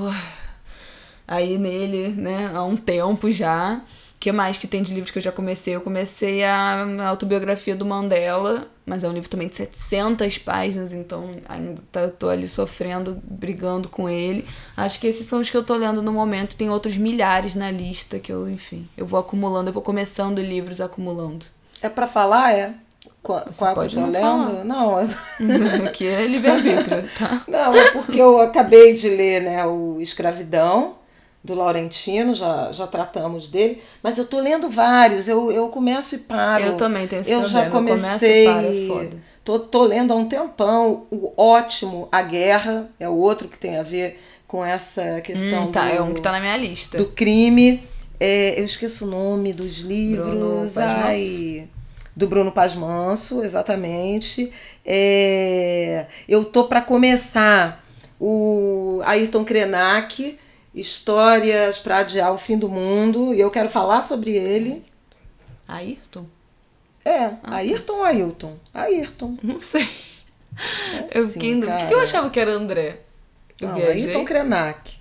[1.28, 3.82] aí nele, né, há um tempo já.
[4.16, 5.76] O que mais que tem de livros que eu já comecei?
[5.76, 11.38] Eu comecei a, autobiografia do Mandela, mas é um livro também de 700 páginas, então
[11.48, 14.46] ainda tá, tô ali sofrendo, brigando com ele.
[14.76, 16.58] Acho que esses são os que eu tô lendo no momento.
[16.58, 20.82] Tem outros milhares na lista que eu, enfim, eu vou acumulando, eu vou começando livros
[20.82, 21.46] acumulando.
[21.82, 22.74] É para falar, é?
[23.22, 24.22] Qual, qual que eu pode tô não lendo?
[24.22, 24.64] falar.
[24.64, 24.96] Não,
[25.88, 27.42] Aqui é livre-arbítrio, tá?
[27.48, 30.96] não, é porque eu acabei de ler né, o Escravidão,
[31.44, 36.20] do Laurentino, já, já tratamos dele, mas eu tô lendo vários, eu, eu começo e
[36.20, 36.64] paro.
[36.64, 37.64] Eu também tenho esse eu problema.
[37.66, 37.98] já comecei.
[37.98, 39.18] Eu começo e paro, é foda.
[39.44, 43.78] Tô, tô lendo há um tempão o ótimo A Guerra, é o outro que tem
[43.78, 46.98] a ver com essa questão Hum, tá, do, é um que tá na minha lista.
[46.98, 47.82] do crime.
[48.20, 50.28] É, eu esqueço o nome dos livros.
[50.30, 51.70] Bruno Ai,
[52.20, 54.52] Do Bruno Paz Manso, exatamente.
[54.86, 57.82] É, eu tô para começar
[58.20, 60.38] o Ayrton Krenak,
[60.76, 64.84] Histórias para Adiar o Fim do Mundo, e eu quero falar sobre ele.
[65.66, 66.26] Ayrton?
[67.06, 67.56] É, ah, tá.
[67.56, 68.58] Ayrton ou Ailton?
[68.74, 69.38] Ayrton.
[69.42, 69.88] Não sei.
[71.14, 73.00] É eu fiquei Por que eu achava que era André?
[73.62, 74.99] Eu Não, Ayrton Krenak.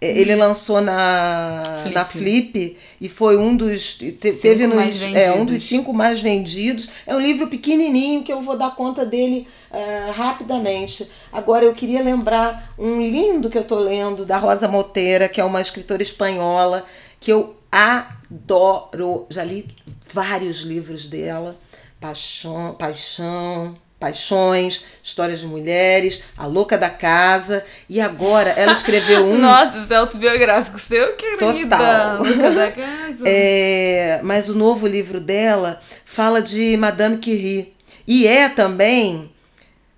[0.00, 0.38] É, ele hum.
[0.38, 1.94] lançou na Flip.
[1.94, 6.90] na Flip e foi um dos te, teve nos é, um dos cinco mais vendidos.
[7.06, 11.10] É um livro pequenininho que eu vou dar conta dele uh, rapidamente.
[11.32, 15.44] Agora eu queria lembrar um lindo que eu tô lendo da Rosa Moteira, que é
[15.44, 16.84] uma escritora espanhola
[17.18, 19.26] que eu adoro.
[19.30, 19.66] Já li
[20.12, 21.56] vários livros dela.
[21.98, 23.74] Paixão, paixão,
[24.06, 27.64] Paixões, Histórias de Mulheres, A Louca da Casa.
[27.88, 29.36] E agora ela escreveu um.
[29.38, 31.76] Nossa, isso é autobiográfico seu, querida.
[31.76, 32.18] Total.
[32.22, 32.96] Louca da Casa.
[33.24, 37.72] É, mas o novo livro dela fala de Madame Curie.
[38.06, 39.30] E é também.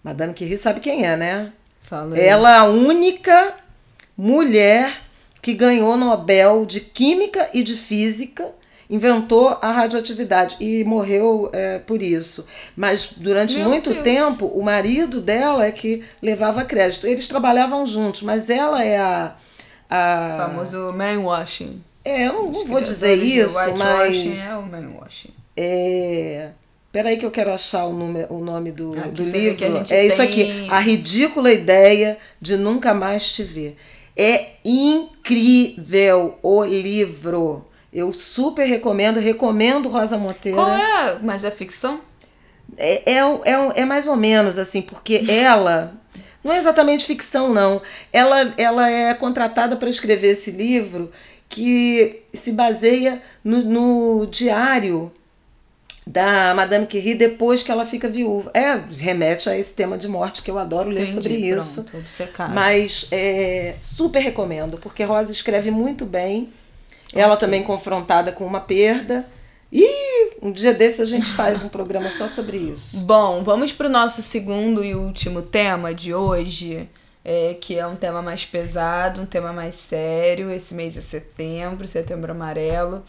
[0.02, 1.52] Madame Curie sabe quem é, né?
[1.82, 3.54] Fala ela é a única
[4.16, 4.92] mulher
[5.42, 8.46] que ganhou Nobel de Química e de Física
[8.90, 12.46] inventou a radioatividade e morreu é, por isso.
[12.76, 14.02] Mas durante Meu muito Deus.
[14.02, 17.06] tempo, o marido dela é que levava crédito.
[17.06, 19.34] Eles trabalhavam juntos, mas ela é a.
[19.90, 20.48] a...
[20.48, 21.82] famoso manwashing.
[22.04, 24.40] É, eu não, não vou dizer isso, mas.
[24.40, 25.30] é o manwashing.
[25.56, 26.50] É.
[26.90, 29.84] Peraí que eu quero achar o nome, o nome do, do livro.
[29.90, 30.66] É isso aqui.
[30.70, 33.76] A ridícula ideia de nunca mais te ver.
[34.16, 37.67] É incrível o livro.
[37.92, 40.58] Eu super recomendo, recomendo Rosa Monteiro.
[40.58, 41.18] Qual é?
[41.22, 42.00] Mas é ficção?
[42.76, 45.94] É, é, é, é mais ou menos assim, porque ela.
[46.44, 47.82] Não é exatamente ficção, não.
[48.12, 51.10] Ela, ela é contratada para escrever esse livro
[51.48, 55.10] que se baseia no, no diário
[56.06, 58.50] da Madame Curie depois que ela fica viúva.
[58.54, 61.82] É, remete a esse tema de morte que eu adoro ler Entendi, sobre isso.
[61.84, 62.54] Pronto, obcecado.
[62.54, 66.50] Mas é, super recomendo, porque Rosa escreve muito bem
[67.14, 67.46] ela okay.
[67.46, 69.26] também confrontada com uma perda.
[69.72, 72.98] E um dia desse a gente faz um programa só sobre isso.
[73.04, 76.88] Bom, vamos para o nosso segundo e último tema de hoje,
[77.24, 80.50] é, que é um tema mais pesado, um tema mais sério.
[80.50, 83.04] Esse mês é setembro, setembro amarelo.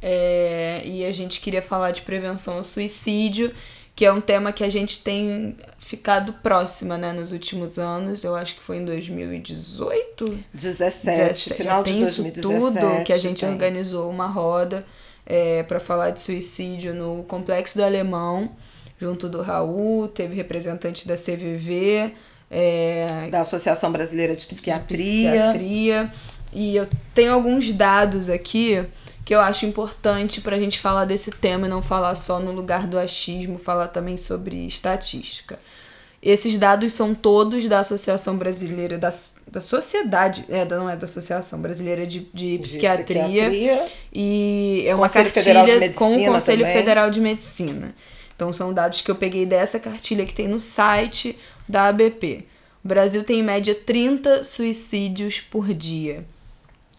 [0.00, 3.52] É, e a gente queria falar de prevenção ao suicídio
[3.96, 8.24] que é um tema que a gente tem ficado próxima, né, nos últimos anos.
[8.24, 10.24] Eu acho que foi em 2018?
[10.52, 12.56] 17, 17 final já tem de 2017.
[12.56, 13.48] Isso tudo que a gente tem.
[13.48, 14.84] organizou uma roda
[15.24, 18.50] é, para falar de suicídio no Complexo do Alemão,
[18.98, 22.12] junto do Raul, teve representante da CVV,
[22.50, 24.96] é, da Associação Brasileira de Psiquiatria.
[24.96, 26.12] De psiquiatria.
[26.52, 28.84] E eu tenho alguns dados aqui
[29.24, 32.52] que eu acho importante para a gente falar desse tema e não falar só no
[32.52, 35.58] lugar do achismo, falar também sobre estatística.
[36.22, 39.12] Esses dados são todos da Associação Brasileira da,
[39.46, 45.06] da Sociedade, é, não é da Associação Brasileira de, de, Psiquiatria, psiquiatria, e é uma
[45.06, 46.76] Conselho cartilha com o Conselho também.
[46.78, 47.94] Federal de Medicina.
[48.34, 52.46] Então são dados que eu peguei dessa cartilha que tem no site da ABP.
[52.82, 56.24] O Brasil tem em média 30 suicídios por dia.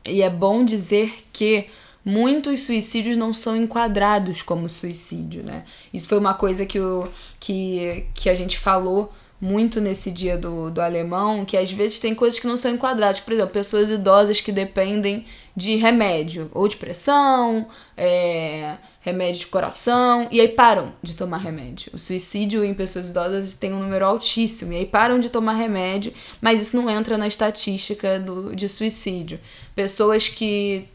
[0.05, 1.67] E é bom dizer que
[2.06, 5.66] muitos suicídios não são enquadrados como suicídio, né?
[5.91, 10.72] Isso foi uma coisa que, o, que, que a gente falou muito nesse dia do,
[10.72, 13.20] do alemão, que às vezes tem coisas que não são enquadradas.
[13.20, 15.26] Por exemplo, pessoas idosas que dependem
[15.56, 21.91] de remédio, ou de pressão, é, remédio de coração, e aí param de tomar remédio.
[21.93, 26.14] O suicídio em pessoas idosas tem um número altíssimo, e aí param de tomar remédio,
[26.41, 29.39] mas isso não entra na estatística do, de suicídio.
[29.76, 30.88] Pessoas que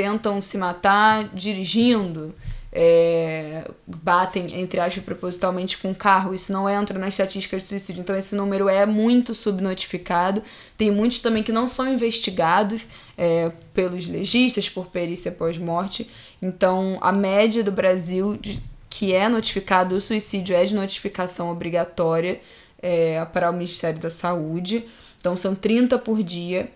[0.00, 2.34] tentam se matar dirigindo,
[2.72, 6.34] é, batem, entre aspas, propositalmente com carro.
[6.34, 8.00] Isso não entra na estatística de suicídio.
[8.00, 10.42] Então, esse número é muito subnotificado.
[10.78, 12.86] Tem muitos também que não são investigados
[13.18, 16.08] é, pelos legistas por perícia pós-morte.
[16.40, 22.40] Então, a média do Brasil de, que é notificado o suicídio é de notificação obrigatória
[22.80, 24.86] é, para o Ministério da Saúde.
[25.18, 26.70] Então, são 30 por dia.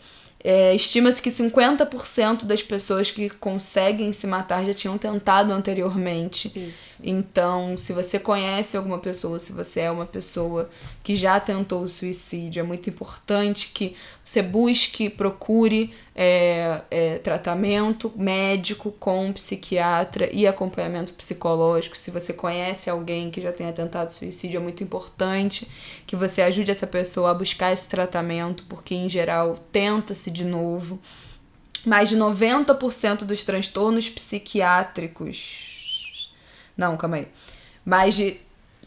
[0.47, 6.53] É, Estima-se que 50% das pessoas que conseguem se matar já tinham tentado anteriormente.
[6.55, 6.97] Isso.
[7.03, 10.69] Então, se você conhece alguma pessoa, se você é uma pessoa
[11.03, 18.11] que já tentou o suicídio, é muito importante que você busque, procure é, é, tratamento
[18.17, 21.95] médico com psiquiatra e acompanhamento psicológico.
[21.95, 25.69] Se você conhece alguém que já tenha tentado suicídio, é muito importante
[26.07, 30.99] que você ajude essa pessoa a buscar esse tratamento, porque em geral tenta-se de novo.
[31.85, 36.31] Mais de 90% dos transtornos psiquiátricos.
[36.75, 37.29] Não, calma aí
[37.85, 38.41] mais de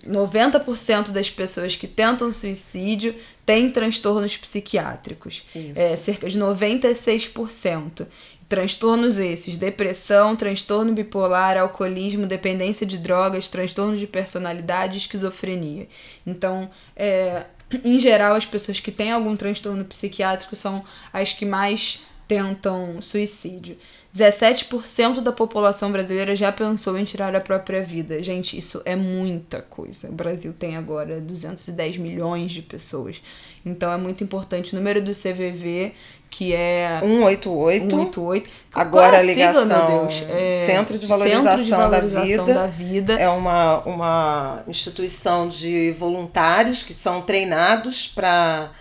[0.06, 5.44] 90% das pessoas que tentam suicídio têm transtornos psiquiátricos.
[5.76, 8.08] É, cerca de 96%.
[8.50, 15.88] Transtornos esses: depressão, transtorno bipolar, alcoolismo, dependência de drogas, transtorno de personalidade e esquizofrenia.
[16.26, 17.46] Então, é,
[17.84, 23.78] em geral, as pessoas que têm algum transtorno psiquiátrico são as que mais tentam suicídio.
[24.18, 28.22] 17% da população brasileira já pensou em tirar a própria vida.
[28.24, 30.10] Gente, isso é muita coisa.
[30.10, 33.22] O Brasil tem agora 210 milhões de pessoas.
[33.64, 34.74] Então é muito importante.
[34.74, 35.94] O número do CVV,
[36.32, 37.90] que é 188.
[37.90, 38.50] 188.
[38.74, 39.64] Agora a ligação.
[39.64, 40.24] Sigla, meu Deus?
[40.28, 40.66] É...
[40.66, 42.54] Centro de Valorização, Centro de Valorização da, vida.
[42.54, 43.14] da Vida.
[43.14, 48.72] É uma, uma instituição de voluntários que são treinados para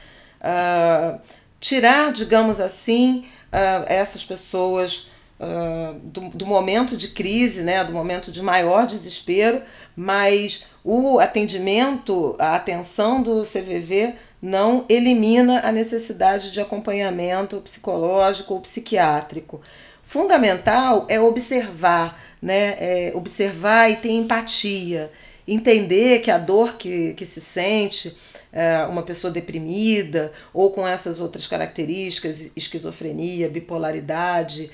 [0.41, 1.21] uh,
[1.61, 5.09] tirar, digamos assim, uh, essas pessoas
[5.41, 9.63] uh, do, do, momento de crise, né, do momento de maior desespero,
[9.95, 18.61] mas o atendimento, a atenção do CVV não elimina a necessidade de acompanhamento psicológico ou
[18.61, 19.61] psiquiátrico.
[20.03, 25.11] Fundamental é observar, né, é observar e ter empatia,
[25.49, 28.17] entender que a dor que, que se sente
[28.57, 34.71] é, uma pessoa deprimida ou com essas outras características, esquizofrenia, bipolaridade,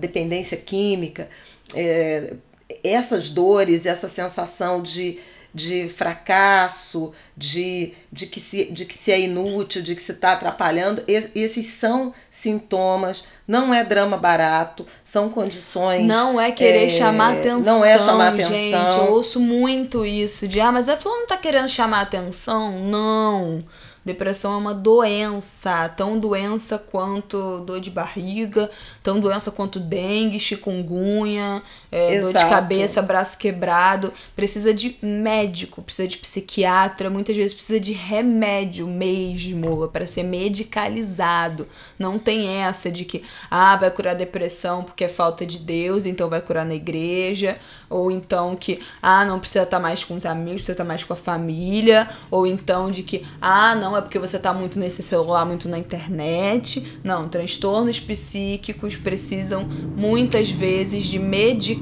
[0.00, 1.28] dependência química,
[1.72, 2.34] é,
[2.82, 5.20] essas dores, essa sensação de
[5.54, 10.32] de fracasso, de, de, que se, de que se é inútil, de que se está
[10.32, 11.02] atrapalhando.
[11.06, 16.06] esses são sintomas, não é drama barato, são condições.
[16.06, 17.60] Não é querer é, chamar atenção.
[17.60, 18.56] Não é chamar atenção.
[18.56, 22.78] Gente, eu ouço muito isso de, ah, mas a pessoa não está querendo chamar atenção?
[22.86, 23.62] Não.
[24.04, 28.68] Depressão é uma doença, tão doença quanto dor de barriga,
[29.00, 31.62] tão doença quanto dengue, chikungunya,
[31.92, 34.10] é, dor de cabeça, braço quebrado.
[34.34, 41.68] Precisa de médico, precisa de psiquiatra, muitas vezes precisa de remédio mesmo para ser medicalizado.
[41.98, 46.30] Não tem essa de que, ah, vai curar depressão porque é falta de Deus, então
[46.30, 47.58] vai curar na igreja,
[47.90, 51.12] ou então que, ah, não precisa estar mais com os amigos, precisa estar mais com
[51.12, 55.44] a família, ou então de que, ah, não é porque você está muito nesse celular,
[55.44, 56.98] muito na internet.
[57.04, 61.18] Não, transtornos psíquicos precisam muitas vezes de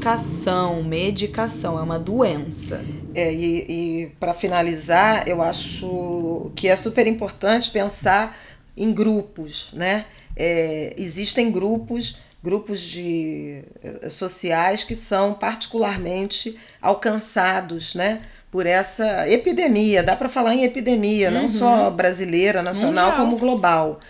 [0.00, 0.82] medicação.
[0.82, 2.82] Medicação é uma doença.
[3.14, 8.36] É, e, e para finalizar, eu acho que é super importante pensar
[8.76, 10.06] em grupos, né?
[10.34, 18.22] É, existem grupos grupos de eh, sociais que são particularmente alcançados, né?
[18.50, 21.34] por essa epidemia, dá para falar em epidemia, uhum.
[21.34, 23.26] não só brasileira, nacional, Mundial.
[23.26, 24.00] como global.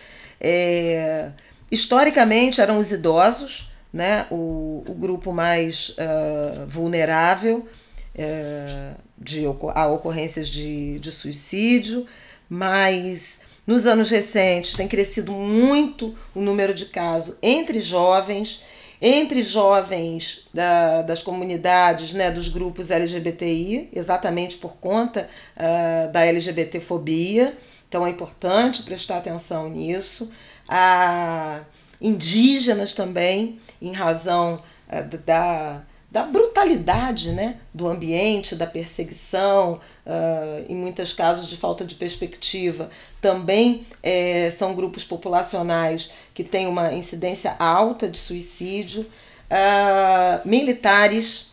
[0.41, 1.31] É,
[1.73, 7.67] historicamente eram os idosos, né, o, o grupo mais uh, vulnerável
[8.15, 12.07] uh, de, a ocorrências de, de suicídio,
[12.49, 18.63] mas nos anos recentes tem crescido muito o número de casos entre jovens
[19.03, 25.27] entre jovens da, das comunidades, né, dos grupos LGBTI, exatamente por conta
[25.57, 27.57] uh, da LGBTfobia.
[27.89, 30.31] Então é importante prestar atenção nisso.
[30.69, 31.61] A
[32.01, 40.75] indígenas também, em razão uh, da, da brutalidade né, do ambiente, da perseguição, uh, em
[40.75, 42.91] muitos casos de falta de perspectiva.
[43.21, 49.03] Também é, são grupos populacionais que têm uma incidência alta de suicídio.
[49.51, 51.51] Uh, militares,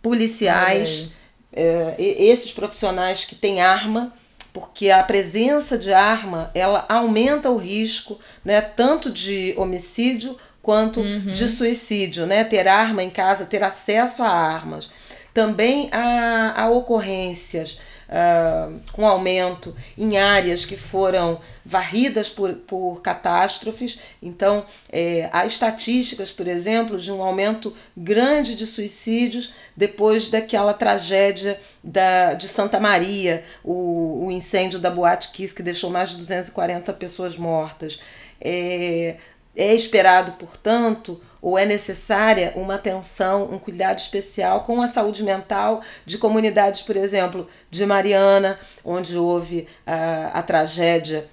[0.00, 1.10] policiais,
[1.52, 4.12] uh, esses profissionais que têm arma,
[4.52, 11.20] porque a presença de arma ela aumenta o risco né, tanto de homicídio quanto uhum.
[11.20, 12.44] de suicídio, né?
[12.44, 14.90] Ter arma em casa, ter acesso a armas.
[15.32, 17.78] Também há, há ocorrências
[18.10, 24.00] uh, com aumento em áreas que foram varridas por, por catástrofes.
[24.20, 31.58] Então, é, há estatísticas, por exemplo, de um aumento grande de suicídios depois daquela tragédia
[31.82, 36.92] da, de Santa Maria, o, o incêndio da Boate Kiss, que deixou mais de 240
[36.94, 38.00] pessoas mortas.
[38.40, 39.16] É,
[39.54, 45.80] é esperado, portanto, ou é necessária uma atenção, um cuidado especial com a saúde mental
[46.04, 51.28] de comunidades, por exemplo, de Mariana, onde houve a, a tragédia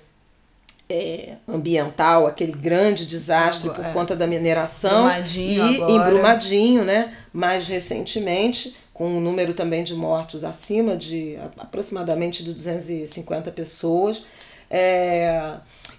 [0.89, 3.91] é, ambiental, aquele grande desastre por é.
[3.91, 5.03] conta da mineração.
[5.03, 5.91] Brumadinho e agora.
[5.91, 12.53] em Brumadinho, né, mais recentemente, com um número também de mortos acima de aproximadamente de
[12.53, 14.23] 250 pessoas.
[14.69, 15.53] É,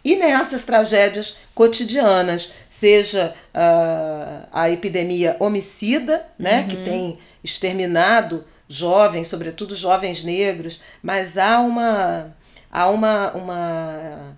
[0.04, 6.68] e nessas tragédias cotidianas, seja uh, a epidemia homicida, né, uhum.
[6.68, 12.36] que tem exterminado jovens, sobretudo jovens negros, mas há uma,
[12.70, 14.36] há uma, uma,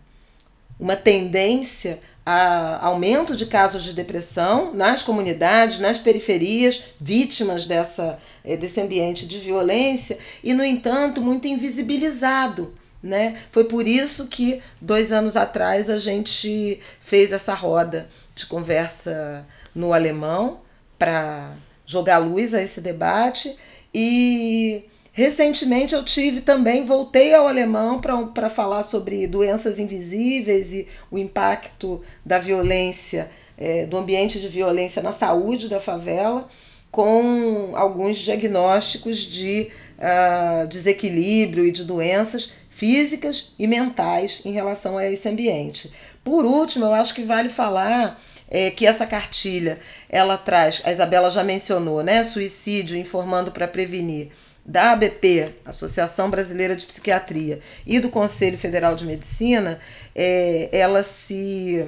[0.78, 8.56] uma tendência a aumento de casos de depressão nas comunidades, nas periferias, vítimas dessa, eh,
[8.56, 12.74] desse ambiente de violência, e, no entanto, muito invisibilizado.
[13.02, 13.36] Né?
[13.50, 19.92] Foi por isso que, dois anos atrás, a gente fez essa roda de conversa no
[19.92, 20.60] alemão
[20.98, 21.54] para
[21.86, 23.56] jogar luz a esse debate.
[23.94, 31.18] E Recentemente eu tive também, voltei ao alemão para falar sobre doenças invisíveis e o
[31.18, 33.28] impacto da violência,
[33.58, 36.48] é, do ambiente de violência na saúde da favela,
[36.92, 45.06] com alguns diagnósticos de uh, desequilíbrio e de doenças físicas e mentais em relação a
[45.06, 45.92] esse ambiente.
[46.24, 48.18] Por último, eu acho que vale falar
[48.50, 49.78] é, que essa cartilha
[50.08, 54.28] ela traz, a Isabela já mencionou, né, suicídio informando para prevenir
[54.64, 59.78] da ABP, Associação Brasileira de Psiquiatria, e do Conselho Federal de Medicina,
[60.14, 61.84] é, ela se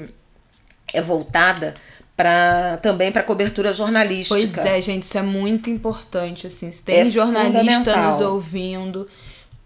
[0.92, 1.72] é voltada
[2.14, 4.34] para também para cobertura jornalística.
[4.34, 6.70] Pois é, gente, isso é muito importante assim.
[6.70, 9.08] Se tem é jornalista nos ouvindo,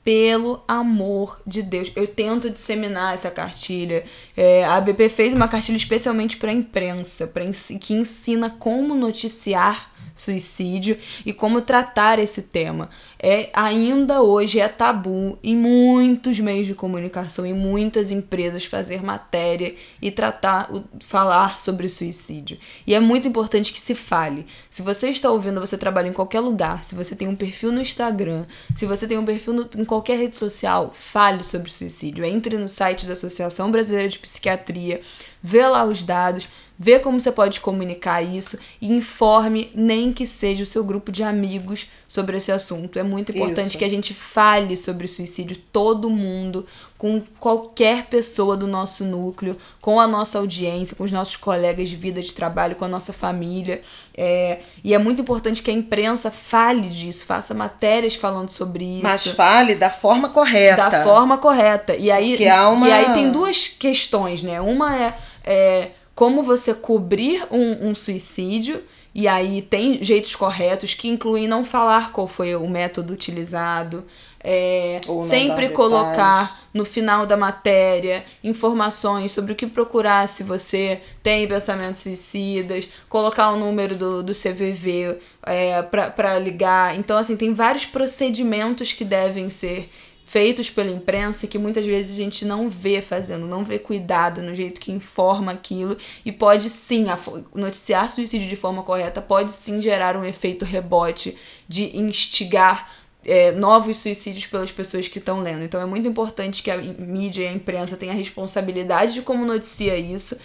[0.06, 4.04] pelo amor de Deus, eu tento disseminar essa cartilha.
[4.36, 7.42] É, a ABP fez uma cartilha especialmente para a imprensa, para
[7.80, 12.88] que ensina como noticiar suicídio e como tratar esse tema.
[13.22, 19.74] É ainda hoje é tabu em muitos meios de comunicação, em muitas empresas fazer matéria
[20.00, 20.68] e tratar,
[21.04, 22.58] falar sobre suicídio.
[22.86, 24.46] E é muito importante que se fale.
[24.70, 27.80] Se você está ouvindo, você trabalha em qualquer lugar, se você tem um perfil no
[27.80, 32.24] Instagram, se você tem um perfil no, em qualquer rede social, fale sobre suicídio.
[32.24, 35.00] Entre no site da Associação Brasileira de Psiquiatria,
[35.42, 40.62] vê lá os dados, vê como você pode comunicar isso e informe nem que seja
[40.62, 42.98] o seu grupo de amigos sobre esse assunto.
[42.98, 43.78] É muito importante isso.
[43.78, 46.66] que a gente fale sobre suicídio, todo mundo,
[46.98, 51.96] com qualquer pessoa do nosso núcleo, com a nossa audiência, com os nossos colegas de
[51.96, 53.80] vida de trabalho, com a nossa família.
[54.16, 59.02] É, e é muito importante que a imprensa fale disso, faça matérias falando sobre isso.
[59.02, 60.88] Mas fale da forma correta.
[60.88, 61.94] Da forma correta.
[61.94, 62.38] E aí,
[62.72, 62.88] uma...
[62.88, 64.60] e aí tem duas questões, né?
[64.60, 68.82] Uma é, é como você cobrir um, um suicídio.
[69.14, 74.04] E aí tem jeitos corretos que incluem não falar qual foi o método utilizado,
[74.42, 81.48] é, sempre colocar no final da matéria informações sobre o que procurar se você tem
[81.48, 86.96] pensamentos suicidas, colocar o número do, do CVV é, para ligar.
[86.96, 89.88] Então, assim, tem vários procedimentos que devem ser
[90.26, 94.52] feitos pela imprensa que muitas vezes a gente não vê fazendo, não vê cuidado no
[94.52, 97.06] jeito que informa aquilo e pode sim
[97.54, 102.90] noticiar suicídio de forma correta pode sim gerar um efeito rebote de instigar
[103.26, 105.64] é, novos suicídios pelas pessoas que estão lendo.
[105.64, 109.44] Então é muito importante que a mídia e a imprensa tenham a responsabilidade de como
[109.44, 110.36] noticia isso,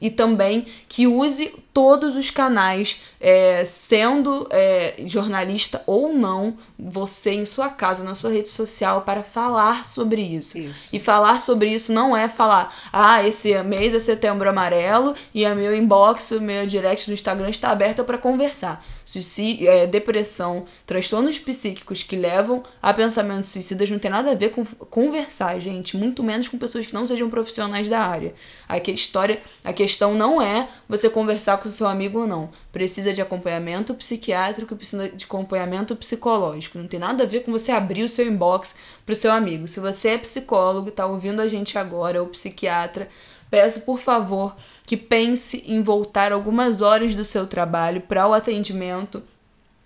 [0.00, 7.44] e também que use todos os canais, é, sendo é, jornalista ou não, você em
[7.44, 10.56] sua casa, na sua rede social, para falar sobre isso.
[10.56, 10.88] isso.
[10.90, 15.54] E falar sobre isso não é falar, ah, esse mês é setembro amarelo e a
[15.54, 21.36] meu inbox, o meu direct no Instagram está aberto para conversar suicídio, é, depressão, transtornos
[21.36, 25.96] psíquicos que levam a pensamentos suicidas não tem nada a ver com conversar, gente.
[25.96, 28.32] Muito menos com pessoas que não sejam profissionais da área.
[28.68, 32.50] Aqui a história, a questão não é você conversar com o seu amigo ou não.
[32.70, 36.78] Precisa de acompanhamento psiquiátrico, precisa de acompanhamento psicológico.
[36.78, 39.66] Não tem nada a ver com você abrir o seu inbox para o seu amigo.
[39.66, 43.08] Se você é psicólogo, está ouvindo a gente agora, ou psiquiatra,
[43.50, 49.22] Peço, por favor, que pense em voltar algumas horas do seu trabalho para o atendimento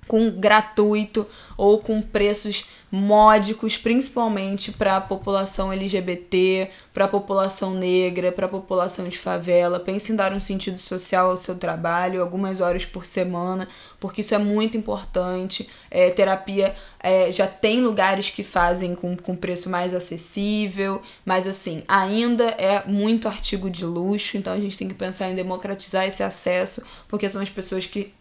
[0.07, 1.26] com gratuito
[1.57, 8.48] ou com preços módicos, principalmente para a população LGBT, para a população negra, para a
[8.48, 9.80] população de favela.
[9.80, 13.66] Pense em dar um sentido social ao seu trabalho, algumas horas por semana,
[13.98, 15.68] porque isso é muito importante.
[15.90, 21.82] É, terapia é, já tem lugares que fazem com, com preço mais acessível, mas assim,
[21.88, 26.22] ainda é muito artigo de luxo, então a gente tem que pensar em democratizar esse
[26.22, 28.14] acesso, porque são as pessoas que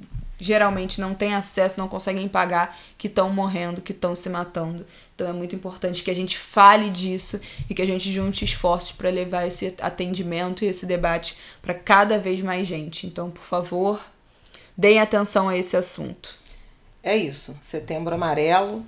[0.43, 4.85] geralmente não têm acesso, não conseguem pagar, que estão morrendo, que estão se matando.
[5.15, 7.39] Então é muito importante que a gente fale disso
[7.69, 12.17] e que a gente junte esforços para levar esse atendimento e esse debate para cada
[12.17, 13.07] vez mais gente.
[13.07, 14.03] Então, por favor,
[14.77, 16.37] deem atenção a esse assunto.
[17.01, 17.57] É isso.
[17.61, 18.85] Setembro Amarelo,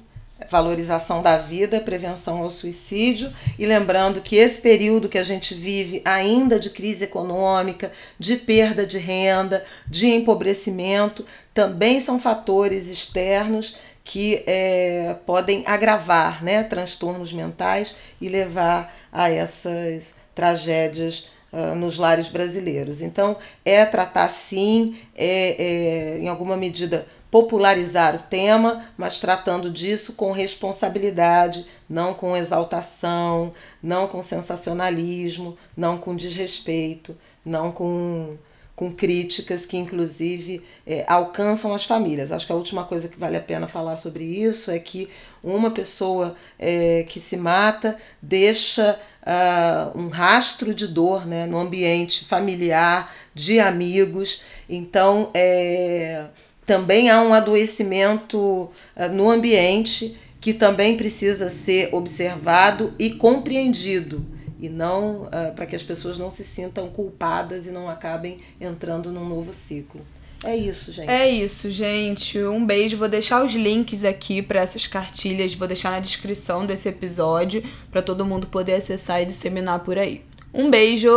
[0.50, 6.02] valorização da vida, prevenção ao suicídio e lembrando que esse período que a gente vive
[6.04, 14.44] ainda de crise econômica, de perda de renda, de empobrecimento, também são fatores externos que
[14.46, 23.02] é, podem agravar né, transtornos mentais e levar a essas tragédias uh, nos lares brasileiros.
[23.02, 30.14] Então, é tratar sim, é, é, em alguma medida popularizar o tema, mas tratando disso
[30.14, 33.52] com responsabilidade, não com exaltação,
[33.84, 38.38] não com sensacionalismo, não com desrespeito, não com
[38.74, 42.30] com críticas que, inclusive, é, alcançam as famílias.
[42.30, 45.08] Acho que a última coisa que vale a pena falar sobre isso é que
[45.42, 52.26] uma pessoa é, que se mata deixa uh, um rastro de dor né, no ambiente
[52.26, 54.44] familiar, de amigos.
[54.68, 56.26] Então, é,
[56.66, 64.26] também há um adoecimento uh, no ambiente que também precisa ser observado e compreendido
[64.60, 69.12] e não uh, para que as pessoas não se sintam culpadas e não acabem entrando
[69.12, 70.02] num novo ciclo.
[70.44, 71.10] É isso, gente.
[71.10, 72.38] É isso, gente.
[72.40, 72.98] Um beijo.
[72.98, 78.02] Vou deixar os links aqui para essas cartilhas, vou deixar na descrição desse episódio para
[78.02, 80.24] todo mundo poder acessar e disseminar por aí.
[80.54, 81.10] Um beijo.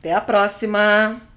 [0.00, 1.31] Até a próxima.